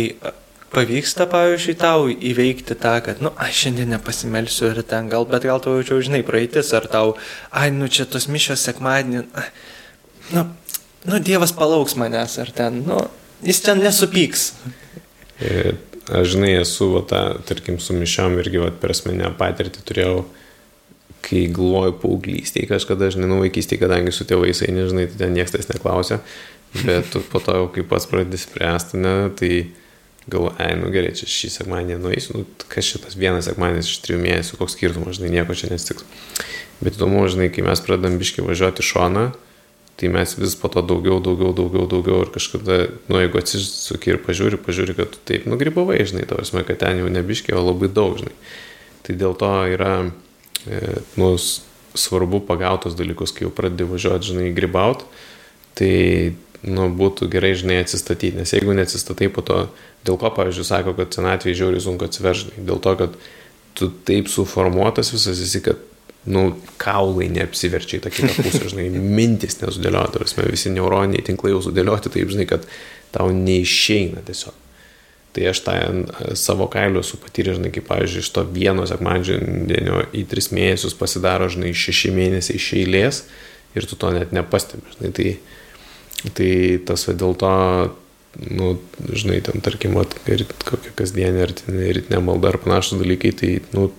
[0.74, 5.62] pavyksta, pavyzdžiui, tau įveikti tą, kad, nu, aš šiandien nepasimelsiu ir ten gal, bet gal
[5.62, 7.14] tau jau, žinai, praeitis, ar tau,
[7.54, 9.26] ai, nu, čia tos mišios sekmadienį,
[10.34, 10.46] nu,
[11.06, 13.04] nu, Dievas palauks manęs, ar ten, nu,
[13.46, 14.50] jis ten nesupyks.
[16.04, 20.24] Aš, žinai, esu, va, tą, tarkim, su mišiom irgi, va, per asmenę patirtį turėjau,
[21.24, 25.70] kai galvoju paauglystėje kažkada, žinai, nu vaikystėje, kadangi su tėvais, nežinai, tai ten niekas tas
[25.72, 26.20] neklausė,
[26.82, 29.52] bet tu po to, kai pats pradedi spręsti, ne, tai
[30.28, 34.20] galvoju, ai, nu gerai, čia šį sekmadienį nueisiu, nu kas šitas vienas sekmadienis iš trijų
[34.24, 36.06] mėnesių, koks skirtumas, žinai, nieko čia nestiks.
[36.84, 39.30] Bet įdomu, žinai, kai mes pradedam biški važiuoti šoną,
[40.00, 42.80] tai mes vis po to daugiau, daugiau, daugiau, daugiau ir kažkada,
[43.12, 47.04] nu, jeigu atsisuki ir pažiūri, pažiūri, kad tu taip nugrybavai, žinai, tavo prasme, kad ten
[47.04, 48.34] jau nebiški, o labai daug, žinai.
[49.04, 49.94] Tai dėl to yra,
[51.20, 51.30] nu,
[51.94, 55.06] svarbu pagautos dalykus, kai jau pradedi važiuoti, žinai, grybaut,
[55.78, 55.94] tai,
[56.66, 59.60] nu, būtų gerai, žinai, atsistatyti, nes jeigu neatsistatai po to,
[60.08, 63.18] dėl ko, pavyzdžiui, sako, kad senatvėje žiauriai sunku atsivežti, dėl to, kad
[63.78, 65.82] tu taip suformuotas visas esi, kad
[66.30, 66.48] nu,
[66.82, 72.14] kaulai neapsiverčia į tą kitą pusę, žinai, mintis nesudėlioti, tarsi visi neuroniniai tinklai jau sudėlioti,
[72.14, 72.68] taip, žinai, kad
[73.14, 74.63] tau neišeina tiesiog.
[75.34, 75.74] Tai aš tą
[76.38, 81.48] savo kailiu esu patyręs, žinai, kaip, pavyzdžiui, iš to vieno sekmadžienio į tris mėnesius pasidaro,
[81.50, 83.24] žinai, šeši mėnesiai iš eilės
[83.74, 85.32] ir tu to net nepastebi, žinai, tai,
[86.38, 86.52] tai
[86.86, 87.56] tas dėl to,
[88.54, 88.76] nu,
[89.10, 90.14] žinai, ten, tarkim, at,
[90.70, 93.90] kokia kasdienė rytinė malda ar panašus dalykai, tai, nu,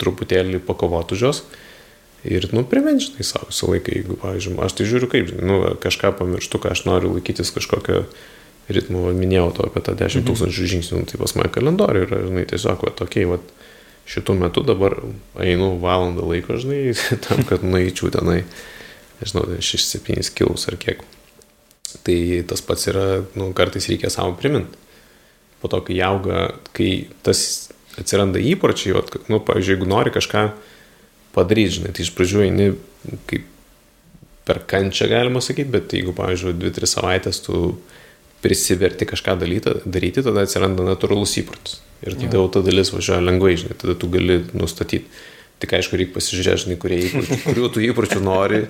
[0.00, 1.42] truputėlį pakovoti už jos.
[2.24, 5.58] Ir, nu, primint, žinai, savo visą laiką, jeigu, pavyzdžiui, aš tai žiūriu kaip, žinai, nu,
[5.80, 8.06] kažką pamirštu, ką aš noriu laikytis kažkokio
[8.68, 10.26] ritmo, minėjau to apie tą 10 mhm.
[10.28, 13.40] tūkstančių žingsnių, nu, tai pas mane kalendoriui yra, žinai, tiesiog, va, tokiai, va,
[14.08, 14.98] šitų metų dabar
[15.40, 16.94] einu valandą laiko, žinai,
[17.26, 18.42] tam, kad nueičiau tenai,
[19.20, 21.04] nežinau, 6-7 kilus ar kiek.
[22.04, 22.18] Tai
[22.50, 23.06] tas pats yra,
[23.38, 24.80] nu, kartais reikia savo priminti.
[25.62, 30.48] Po to, kai auga, kai tas atsiranda įpročiai, vat, nu, pavyzdžiui, jeigu nori kažką
[31.36, 32.72] padaryti, žinai, tai iš pradžių eini
[33.30, 33.46] kaip
[34.44, 37.60] per kančią, galima sakyti, bet jeigu, pavyzdžiui, 2-3 savaitės tu
[38.44, 41.80] prisiverti kažką daryti, daryti, tada atsiranda natūralus įprotis.
[42.04, 45.08] Ir tada jau ta dalis važiuoja lengvai, žinai, tada tu gali nustatyti.
[45.62, 48.64] Tik aišku, reikia pasižiūrėti, žinai, kurie įpročių, kurių tu įpročių nori,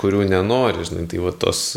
[0.00, 1.70] kurių nenori, žinai, tai va tos...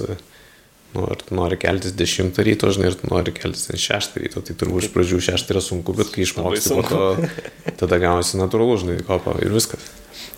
[0.96, 4.56] Nu, ar tu nori keltis 10 ryto, žinai, ir tu nori keltis 6 ryto, tai
[4.58, 7.30] turbūt iš pradžių 6 yra sunku, bet kai išmoksti po to,
[7.78, 9.84] tada gaunasi natūralu, žinai, kopą ir viskas.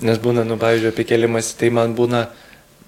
[0.03, 2.26] Nes būna, nu, pavyzdžiui, apie kelimas, tai man būna,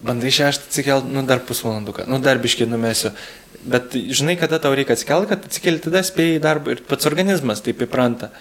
[0.04, 3.14] bandai 6 atsikelt, nu, dar pusvalanduką, nu, dar biškai numesiu.
[3.62, 7.84] Bet žinai, kada tau reikia atsikelt, kad atsikeli tada spėjai darbą ir pats organizmas taip
[7.86, 8.32] įpranta.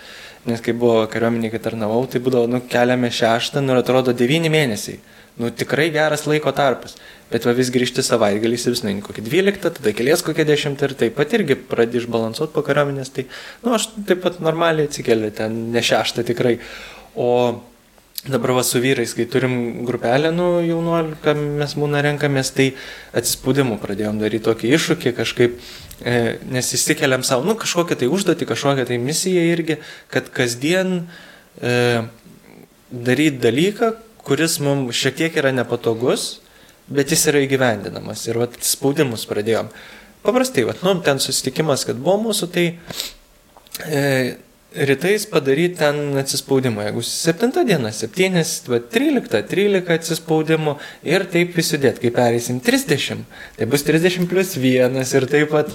[0.49, 4.97] Nes kai buvo kariuomenė, kai tarnavau, tai būdavo, nu, keliame šeštą, nu, atrodo devyni mėnesiai.
[5.41, 6.97] Nu, tikrai geras laiko tarpas
[7.31, 11.16] bet va vis grįžti savaitgaliais vis nueini kokį 12, tada kelies kokią 10 ir taip
[11.18, 13.27] pat irgi pradedi išbalansuoti po kariuomenės, tai,
[13.64, 16.57] nu, aš taip pat normaliai atsikeliu, ten ne šeštą tikrai.
[17.14, 17.31] O
[18.29, 22.66] dabar va su vyrais, kai turim grupelę, nu, jaunuolių, ką mes būna renkamės, tai
[23.16, 25.55] atsispūdimų pradėjom daryti tokį iššūkį kažkaip,
[26.05, 26.16] e,
[26.53, 29.79] nes įsikeliam savo, nu, kažkokią tai užduotį, kažkokią tai misiją irgi,
[30.12, 31.07] kad kasdien
[31.62, 32.05] e,
[32.93, 36.43] daryti dalyką, kuris mums šiek tiek yra nepatogus,
[36.93, 38.27] bet jis yra įgyvendinamas.
[38.29, 39.73] Ir vat spaudimus pradėjom.
[40.27, 42.66] Paprastai, vat, nu, ten susitikimas, kad buvo mūsų, tai
[43.89, 44.37] e,
[44.75, 46.83] rytais padaryti ten atsispaudimą.
[46.89, 48.45] Jeigu 7 diena, 7,
[48.91, 53.25] 13, 13 atsispaudimų ir taip įsidėt, kai pereisim 30,
[53.59, 55.73] tai bus 30 plus 1 ir taip pat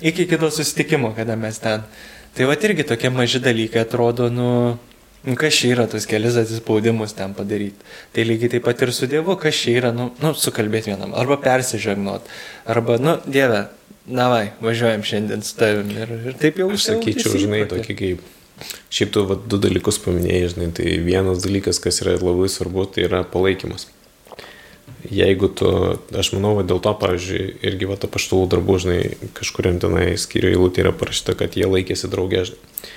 [0.00, 1.84] iki kito susitikimo, kada mes ten.
[2.32, 4.78] Tai va irgi tokie maži dalykai atrodo, nu,
[5.22, 7.78] Nu, kas čia yra tos kelias atsispaudimus ten padaryti.
[8.10, 11.36] Tai lygiai taip pat ir su Dievu, kas čia yra, nu, nu sukalbėti vienam, arba
[11.44, 12.26] persižegnot,
[12.66, 13.60] arba, nu, Dieve,
[14.06, 18.22] na vai, važiuojam šiandien su tavim ir, ir taip jau Aš sakyčiau, žinai, tokį kaip,
[18.90, 23.06] šiaip tu va, du dalykus paminėjai, žinai, tai vienas dalykas, kas yra labai svarbu, tai
[23.08, 23.88] yra palaikymas.
[25.12, 25.68] Jeigu tu,
[26.18, 29.00] aš manau, va, dėl to, pavyzdžiui, irgi va, ta paštulų darbų, žinai,
[29.38, 32.90] kažkuriam tenai skyriui eilutė yra parašyta, kad jie laikėsi draugė, žinai.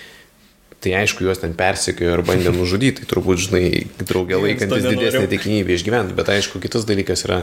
[0.85, 3.69] Tai aišku, juos ten persekiojo ir bandė nužudyti, tai turbūt, žinai,
[4.05, 7.39] draugė laikantis didesnė tikimybė išgyventi, bet aišku, kitas dalykas yra,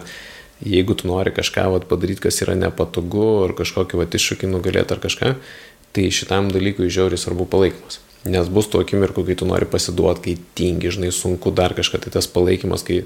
[0.62, 5.02] jeigu tu nori kažką vat, padaryti, kas yra nepatogu, ar kažkokį vat, iššūkį nugalėti ar
[5.02, 5.34] kažką,
[5.92, 8.00] Tai šitam dalykui žiauriai svarbu palaikymas.
[8.24, 12.12] Nes bus tuo akimirku, kai tu nori pasiduoti, kai tingi, žinai, sunku dar kažką, tai
[12.14, 13.02] tas palaikymas, kai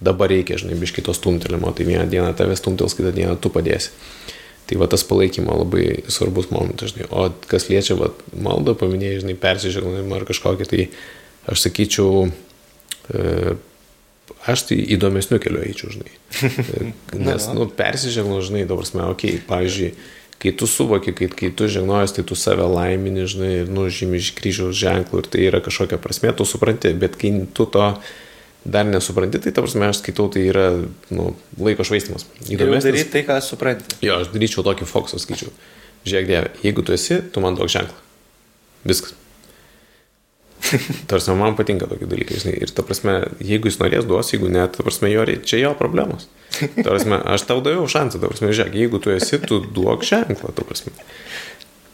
[0.00, 3.92] dabar reikia, žinai, biš kitos stumtelimo, tai vieną dieną tave stumtels, kitą dieną tu padėsi.
[4.70, 7.10] Tai va tas palaikymo labai svarbus momentas, žinai.
[7.10, 10.88] O kas liečia, va, maldą paminėjai, žinai, persižegnojimą ar kažkokį, tai
[11.52, 12.30] aš sakyčiau,
[13.12, 13.56] e,
[14.46, 16.12] aš tai įdomesniu keliu eičiau, žinai.
[17.28, 19.92] Nes, nu, persižegno, žinai, dabar mes, okei, okay, pavyzdžiui,
[20.42, 24.18] kai tu suvoki, kai, kai tu žinojas, tai tu save laimini, žinai, ir, nu, žymi
[24.18, 27.86] iš kryžiaus ženklų ir tai yra kažkokia prasme, tu supranti, bet kai tu to
[28.64, 30.66] dar nesupranti, tai ta prasme, aš skaitau, tai yra,
[31.14, 31.32] nu,
[31.62, 32.26] laiko švaistimas.
[32.50, 33.98] Įdomu daryti tai, ką supranti.
[34.02, 35.54] Jo, aš daryčiau tokį fokusą, skaičiau.
[36.02, 37.98] Žiūrėk, Dieve, jeigu tu esi, tu man duok ženklą.
[38.82, 39.14] Viskas.
[41.10, 42.54] Tarsi man patinka tokie dalykai, žinai.
[42.64, 46.28] Ir ta prasme, jeigu jis norės duos, jeigu ne, ta prasme, jo, čia jo problemos.
[46.78, 50.66] Prasme, aš tau daviau šansą, ta prasme, žiūrėk, jeigu tu esi, tu duok ženklą, ta
[50.66, 50.94] prasme.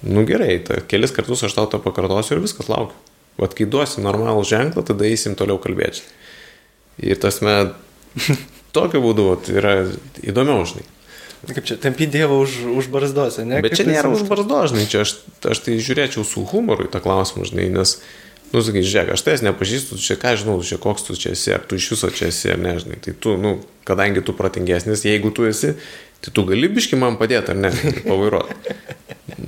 [0.06, 2.96] Nu gerai, ta, kelis kartus aš tau tą pakartosiu ir viskas laukiu.
[3.38, 6.02] Vat kai duosi normalų ženklą, tada eisim toliau kalbėti.
[6.98, 7.56] Ir tas me,
[8.76, 9.74] tokiu būdu vat, yra
[10.22, 10.86] įdomiau, žinai.
[11.46, 13.60] Kaip čia, tampi Dievą už, už barzdos, ne?
[13.62, 16.90] Bet Kaip čia nėra už barzdos, žinai, čia aš, aš tai žiūrėčiau su humoru į
[16.90, 18.00] tą klausimą, žinai, nes,
[18.52, 21.64] nu, sakai, žiūrėk, aš tavęs nepažįstu, čia ką žinau, čia koks tu čia esi, ar
[21.68, 23.00] tu iš viso čia esi, ar nežinai.
[23.04, 25.74] Tai tu, nu, kadangi tu protingesnis, jeigu tu esi,
[26.24, 27.72] tai tu gali biški man padėti, ar ne,
[28.10, 28.76] pavairuoti.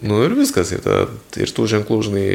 [0.05, 1.05] Nu ir viskas, ir, ta,
[1.41, 2.27] ir tų ženklų, žinai,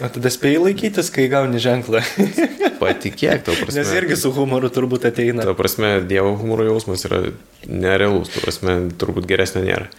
[0.00, 2.00] O tada spėjai laikytis, kai gauni ženklą.
[2.80, 3.82] patikėk, tau prasme.
[3.82, 5.44] Nes irgi su humoru turbūt ateina.
[5.44, 7.20] Ta prasme, Dievo humoro jausmas yra
[7.68, 9.90] nerealus, ta prasme, turbūt geresnio nėra.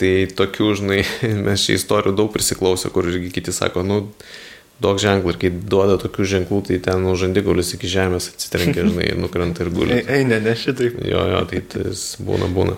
[0.00, 1.00] Tai tokių, žinai,
[1.46, 4.00] mes čia istorijų daug prisiklausę, kur irgi kiti sako, nu,
[4.82, 9.12] duok ženklą ir kai duoda tokių ženklų, tai ten nu, žandikaulis iki žemės atsitrenkia, žinai,
[9.20, 10.00] nukrenta ir guli.
[10.02, 10.98] Ei, ne, ne šitaip.
[11.06, 12.76] Jo, jo, tai tas būna, būna.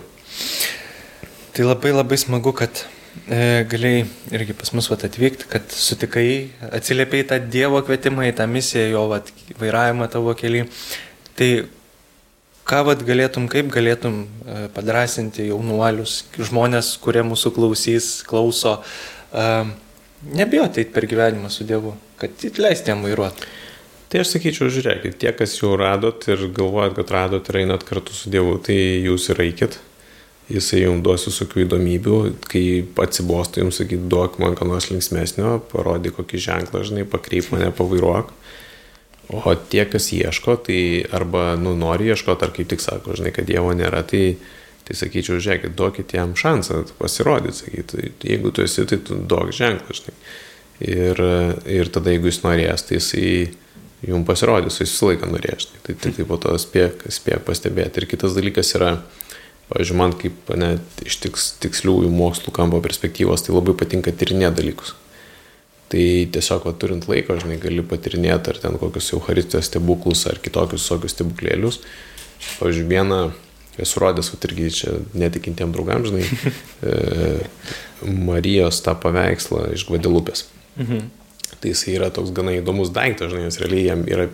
[1.55, 2.85] Tai labai labai smagu, kad
[3.27, 4.05] e, galėjai
[4.37, 6.29] irgi pas mus vat, atvykti, kad sutikai,
[6.71, 10.69] atsiliepiai tą Dievo kvietimą į tą misiją, jo vat, vairavimą tavo kelią.
[11.35, 11.49] Tai
[12.69, 18.77] ką vat, galėtum, kaip galėtum e, padrasinti jaunuolius, žmonės, kurie mūsų klausys, klauso,
[19.33, 19.51] e,
[20.23, 23.49] nebijoti eiti per gyvenimą su Dievu, kad leisti jam vairuoti.
[24.09, 28.15] Tai aš sakyčiau, žiūrėkit, tie, kas jau radot ir galvojat, kad radot ir einat kartu
[28.17, 29.77] su Dievu, tai jūs ir eikit
[30.49, 32.17] jisai jums duos visokių įdomybių,
[32.49, 32.63] kai
[33.05, 38.33] atsibostų jums sakyti, duok man ką nors linksmesnio, parodyk kokį ženklą, žinai, pakreip mane, pavairuok.
[39.29, 40.79] O tie, kas ieško, tai
[41.13, 44.39] arba, nu, nori ieškoti, ar kaip tik sako, žinai, kad Dievo nėra, tai,
[44.89, 49.93] tai sakyčiau, žiūrėkit, duokit jam šansą pasirodyti, sakyti, jeigu tu esi, tai tu duok ženklą,
[50.01, 50.15] žinai.
[50.79, 51.19] Ir,
[51.69, 53.23] ir tada, jeigu jis norės, tai jisai
[54.07, 55.83] jums pasirodys, jis visą laiką norės, žinai.
[55.85, 58.01] Tai tik tai po to spėk, spėk pastebėti.
[58.01, 58.95] Ir kitas dalykas yra,
[59.69, 60.71] Pavyzdžiui, man kaip ne,
[61.05, 64.95] iš tiks, tiksliųjų mokslų kampo perspektyvos tai labai patinka tyrinėti dalykus.
[65.93, 70.81] Tai tiesiog, va, turint laiko, žinai, gali patirinėti ar ten kokius Euharistijos stebuklus ar kitokius
[70.81, 71.79] visokius stebuklėlius.
[72.57, 73.21] Pavyzdžiui, vieną
[73.83, 76.25] esu rodęs, va, irgi čia netikintiem draugam, žinai,
[76.89, 77.39] e,
[78.09, 80.47] Marijos tą paveikslą iš Gvadelupės.
[80.79, 81.09] Mhm.
[81.59, 84.29] Tai jis yra toks gana įdomus daiktas, žinai, nes realiai jam yra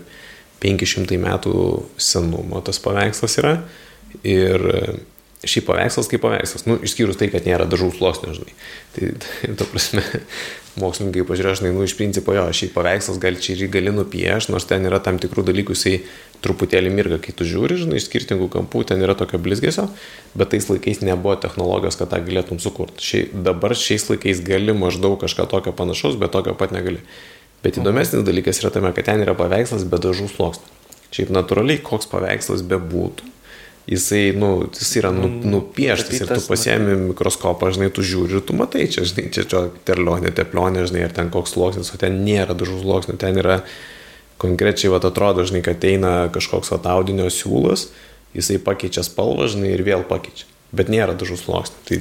[0.61, 1.55] 500 metų
[2.01, 3.55] senumo tas paveikslas yra.
[4.25, 4.61] Ir
[5.45, 8.55] šiaip paveikslas kaip paveikslas, nu, išskyrus tai, kad nėra dažų sluoksnio, žinai.
[8.95, 9.09] Tai,
[9.59, 10.03] to prasme,
[10.81, 14.67] mokslininkai pažiūrėjo, žinai, nu, iš principo jo, šiaip paveikslas gali čia ir gali nupiešti, nors
[14.69, 15.99] ten yra tam tikrų dalykų, jisai
[16.45, 19.87] truputėlį mirga, kai tu žiūri, žinai, iš skirtingų kampų, ten yra tokio blizgesio,
[20.35, 23.03] bet tais laikais nebuvo technologijos, kad tą galėtum sukurti.
[23.07, 27.01] Šiai, dabar šiais laikais gali maždaug kažką tokio panašaus, bet tokio pat negali.
[27.65, 30.73] Bet įdomesnis dalykas yra tame, kad ten yra paveikslas be dažų sluoksnio.
[31.15, 33.31] Šiaip natūraliai, koks paveikslas bebūtų,
[33.87, 38.45] jisai, nu, jis yra nu, mm, nupieštas ir tu pasiemi mikroskopą, žinai, tu žiūri ir
[38.45, 42.23] tu matai, čia, žinai, čia čia terlionė, teplionė, žinai, ar ten koks sluoksnis, o ten
[42.25, 43.59] nėra dažų sluoksnių, ten yra
[44.41, 47.89] konkrečiai, va, atrodo, žinai, kad eina kažkoks va, audinio siūlas,
[48.35, 50.49] jisai pakeičia spalvą, žinai, ir vėl pakeičia.
[50.75, 51.77] Bet nėra dažų sluoksnių.
[51.87, 51.99] Tai,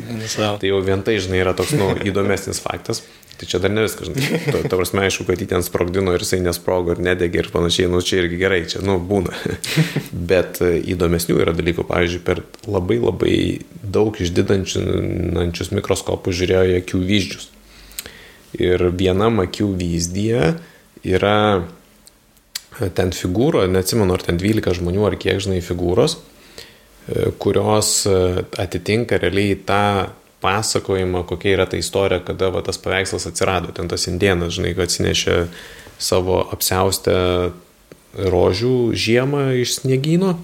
[0.59, 3.05] tai jau vien tai, žinai, yra toks, nu, įdomesnis faktas.
[3.39, 4.39] Tai čia dar ne viskas, žinai.
[4.47, 7.89] Ta, ta prasme, aišku, kad jį ten sprogdino ir jisai nesprogo ir nedegė ir panašiai,
[7.91, 9.35] nu čia irgi gerai, čia, nu, būna.
[10.31, 13.37] Bet e, įdomesnių yra dalykų, pavyzdžiui, per labai labai
[13.83, 17.49] daug išdidančius mikroskopus žiūrėjo į akių vyzdžius.
[18.63, 20.55] Ir vienam akių vyzdyje
[21.17, 26.21] yra e, ten figūro, neatsimenu, ar ten 12 žmonių, ar kiek, žinai, figūros,
[27.11, 27.97] e, kurios
[28.63, 29.87] atitinka realiai tą
[30.45, 33.73] pasakojimą, kokia yra ta istorija, kada va, tas paveikslas atsirado.
[33.77, 35.39] Ten tas indienas, žinai, kad atsinešė
[36.03, 37.17] savo apsiaustę
[38.15, 40.37] rožių žiemą iš sniegyno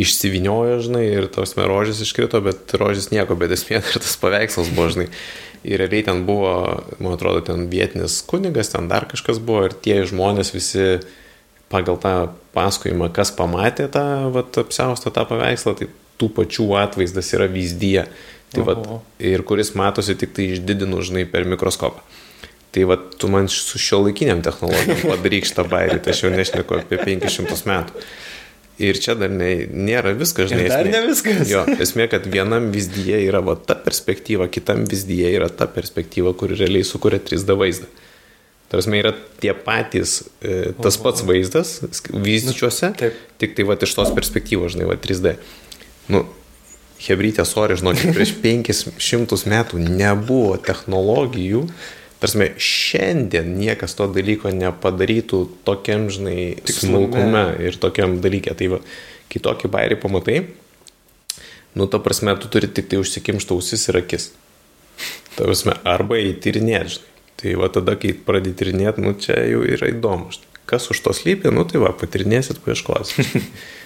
[0.00, 4.90] išsiviniojo, žinai, ir tos rožės iškrito, bet rožės nieko, bet esmė ir tas paveikslas buvo,
[4.94, 5.08] žinai.
[5.60, 6.52] Ir realiai ten buvo,
[7.02, 11.02] man atrodo, ten vietinis kunigas, ten dar kažkas buvo ir tie žmonės visi
[11.70, 12.14] pagal tą
[12.56, 18.06] pasakojimą, kas pamatė tą vat, apsiaustą tą paveikslą, tai tų pačių atvaizdas yra vyzdyje.
[18.50, 18.82] Tai vat,
[19.22, 22.02] ir kuris matosi tik tai išdidinu, žinai, per mikroskopą.
[22.74, 26.76] Tai va, tu man su šio laikiniam technologijom padaryk šitą bairį, tai aš jau nešneku
[26.78, 28.04] apie 500 metų.
[28.80, 30.64] Ir čia dar ne, nėra viskas, žinai.
[30.64, 31.50] Ir dar esmė, ne viskas.
[31.50, 36.56] Jo, esmė, kad vienam vyzdyje yra va, ta perspektyva, kitam vyzdyje yra ta perspektyva, kuri
[36.56, 37.90] realiai sukuria 3D vaizdą.
[38.70, 39.10] Tarsi yra
[39.42, 41.80] tie patys, e, tas pats vaizdas
[42.14, 43.16] vyzdžiuose, Nu, taip.
[43.42, 45.34] tik tai va iš tos perspektyvos, žinai, va 3D.
[46.14, 46.22] Nu,
[47.00, 51.64] Hebrytė, sorry, žinokit, prieš 500 metų nebuvo technologijų.
[52.20, 58.52] Tarsi, šiandien niekas to dalyko nepadarytų tokiam, žinai, smulkume ir tokiam dalykė.
[58.58, 58.80] Tai va,
[59.32, 60.42] kai tokį bairį pamatai,
[61.78, 64.28] nu, ta prasme, tu turi tik tai užsikimšti ausis ir akis.
[65.38, 67.06] Ta prasme, arba įtirinėti, žinai.
[67.40, 70.28] Tai va tada, kai pradedi tyrinėti, nu, čia jau yra įdomu.
[70.36, 70.58] Žinai.
[70.68, 73.32] Kas už to slypi, nu, tai va, patirnėsit, paieškosit.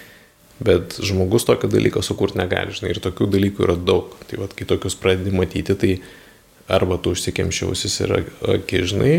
[0.63, 4.13] Bet žmogus tokio dalyko sukurti negali, žinai, ir tokių dalykų yra daug.
[4.29, 5.91] Tai vad, kai tokius pradedi matyti, tai
[6.71, 8.13] arba tu užsikemšiausis ir
[8.55, 9.15] akį, žinai,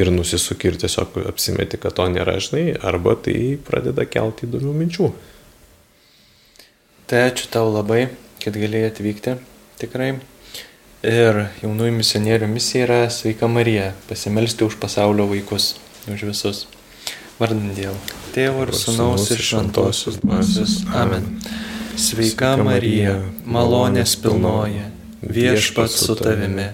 [0.00, 5.08] ir nusisuki ir tiesiog apsimeti, kad to nėra, žinai, arba tai pradeda kelti įdomių minčių.
[7.10, 8.04] Tai ačiū tau labai,
[8.44, 9.38] kad galėjai atvykti,
[9.80, 10.12] tikrai.
[11.00, 15.72] Ir jaunųjų misionierių misija yra Sveika Marija, pasimelsti už pasaulio vaikus,
[16.12, 16.66] už visus.
[17.40, 17.96] Vardant Dievą.
[18.34, 20.74] Tėvų ir Sūnaus ir Šventosios dvasios.
[20.92, 21.38] Amen.
[21.96, 23.14] Sveika Marija,
[23.48, 24.84] malonės pilnoji,
[25.24, 26.68] viešpats su tavimi,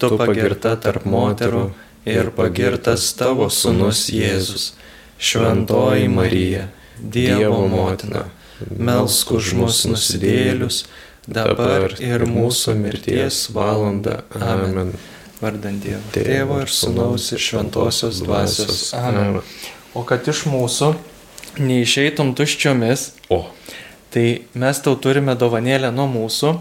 [0.00, 1.66] tu pagirta tarp moterų
[2.08, 4.72] ir pagirtas tavo Sūnus Jėzus.
[5.18, 8.24] Šventoji Marija, Dievo motina,
[8.70, 10.86] melsk už mus nusidėlius,
[11.28, 14.22] dabar ir mūsų mirties valanda.
[14.40, 14.96] Amen.
[15.38, 16.00] Vardant Dievo.
[16.16, 18.88] Tėvo ir Sūnaus ir Šventosios dvasios.
[18.96, 19.42] Amen.
[19.96, 20.92] O kad iš mūsų
[21.58, 23.42] neišeitum tuščiomis, O,
[24.12, 26.54] tai mes tau turime dovanėlę nuo mūsų.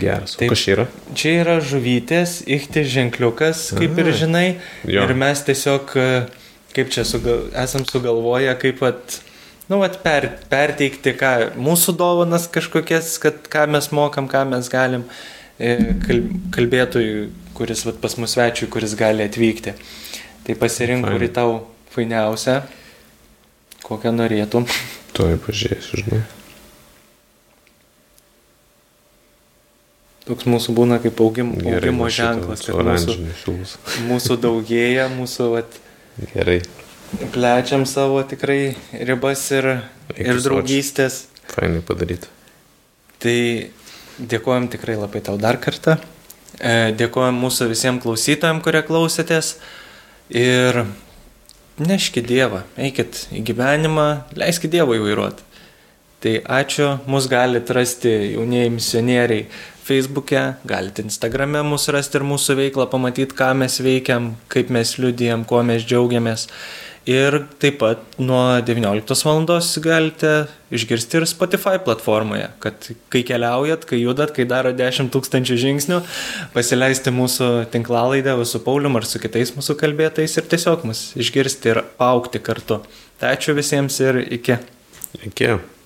[0.00, 0.36] geras.
[0.36, 0.50] O Taip.
[0.52, 0.84] kas čia yra?
[1.18, 4.46] Čia yra žuvytės, ichti ženkliukas, kaip ir žinai.
[4.86, 5.02] Jo.
[5.08, 6.26] Ir mes tiesiog, e,
[6.76, 9.18] kaip čia sugal, esam sugalvoję, kaip at,
[9.68, 15.02] nu, at per, perteikti, ką mūsų dovanas kažkokias, kad ką mes mokam, ką mes galim
[15.58, 15.76] e,
[16.06, 19.74] kal- kalbėtojui, kuris vat, pas mus svečiui, kuris gali atvykti.
[20.46, 21.64] Tai pasirink, kuri tau
[21.94, 22.60] fainiausia,
[23.86, 24.66] kokią norėtum.
[25.16, 26.20] Tuoj pažiūrėsiu, žinai.
[30.28, 33.64] Toks mūsų būna kaip augim, Gerai, augimo šitą ženklas, kad mūsų,
[34.06, 35.78] mūsų daugėja, mūsų vat,
[36.34, 36.60] Gerai.
[37.34, 39.72] plečiam savo tikrai ribas ir,
[40.14, 41.24] Eik ir draugystės.
[41.50, 42.30] Fainai padaryti.
[43.20, 43.36] Tai
[44.20, 45.96] dėkojom tikrai labai tau dar kartą.
[46.60, 49.54] E, Dėkojom mūsų visiems klausytojams, kurie klausėtės.
[50.30, 50.84] Ir
[51.80, 54.06] neškit Dievą, eikit į gyvenimą,
[54.38, 55.46] leiskit Dievą įvairuoti.
[56.20, 59.46] Tai ačiū, mus galite rasti jaunieji misionieriai
[59.86, 65.46] Facebook'e, galite Instagram'e mūsų rasti ir mūsų veiklą, pamatyti, ką mes veikiam, kaip mes liudijam,
[65.48, 66.46] kuo mes džiaugiamės.
[67.08, 69.40] Ir taip pat nuo 19 val.
[69.80, 70.32] galite
[70.70, 76.02] išgirsti ir Spotify platformoje, kad kai keliaujat, kai judat, kai daro 10 tūkstančių žingsnių,
[76.52, 81.84] pasileisti mūsų tinklalaidę su Paulium ar su kitais mūsų kalbėtais ir tiesiog mus išgirsti ir
[81.98, 82.82] aukti kartu.
[83.18, 84.60] Tai ačiū visiems ir iki.
[85.24, 85.79] Iki.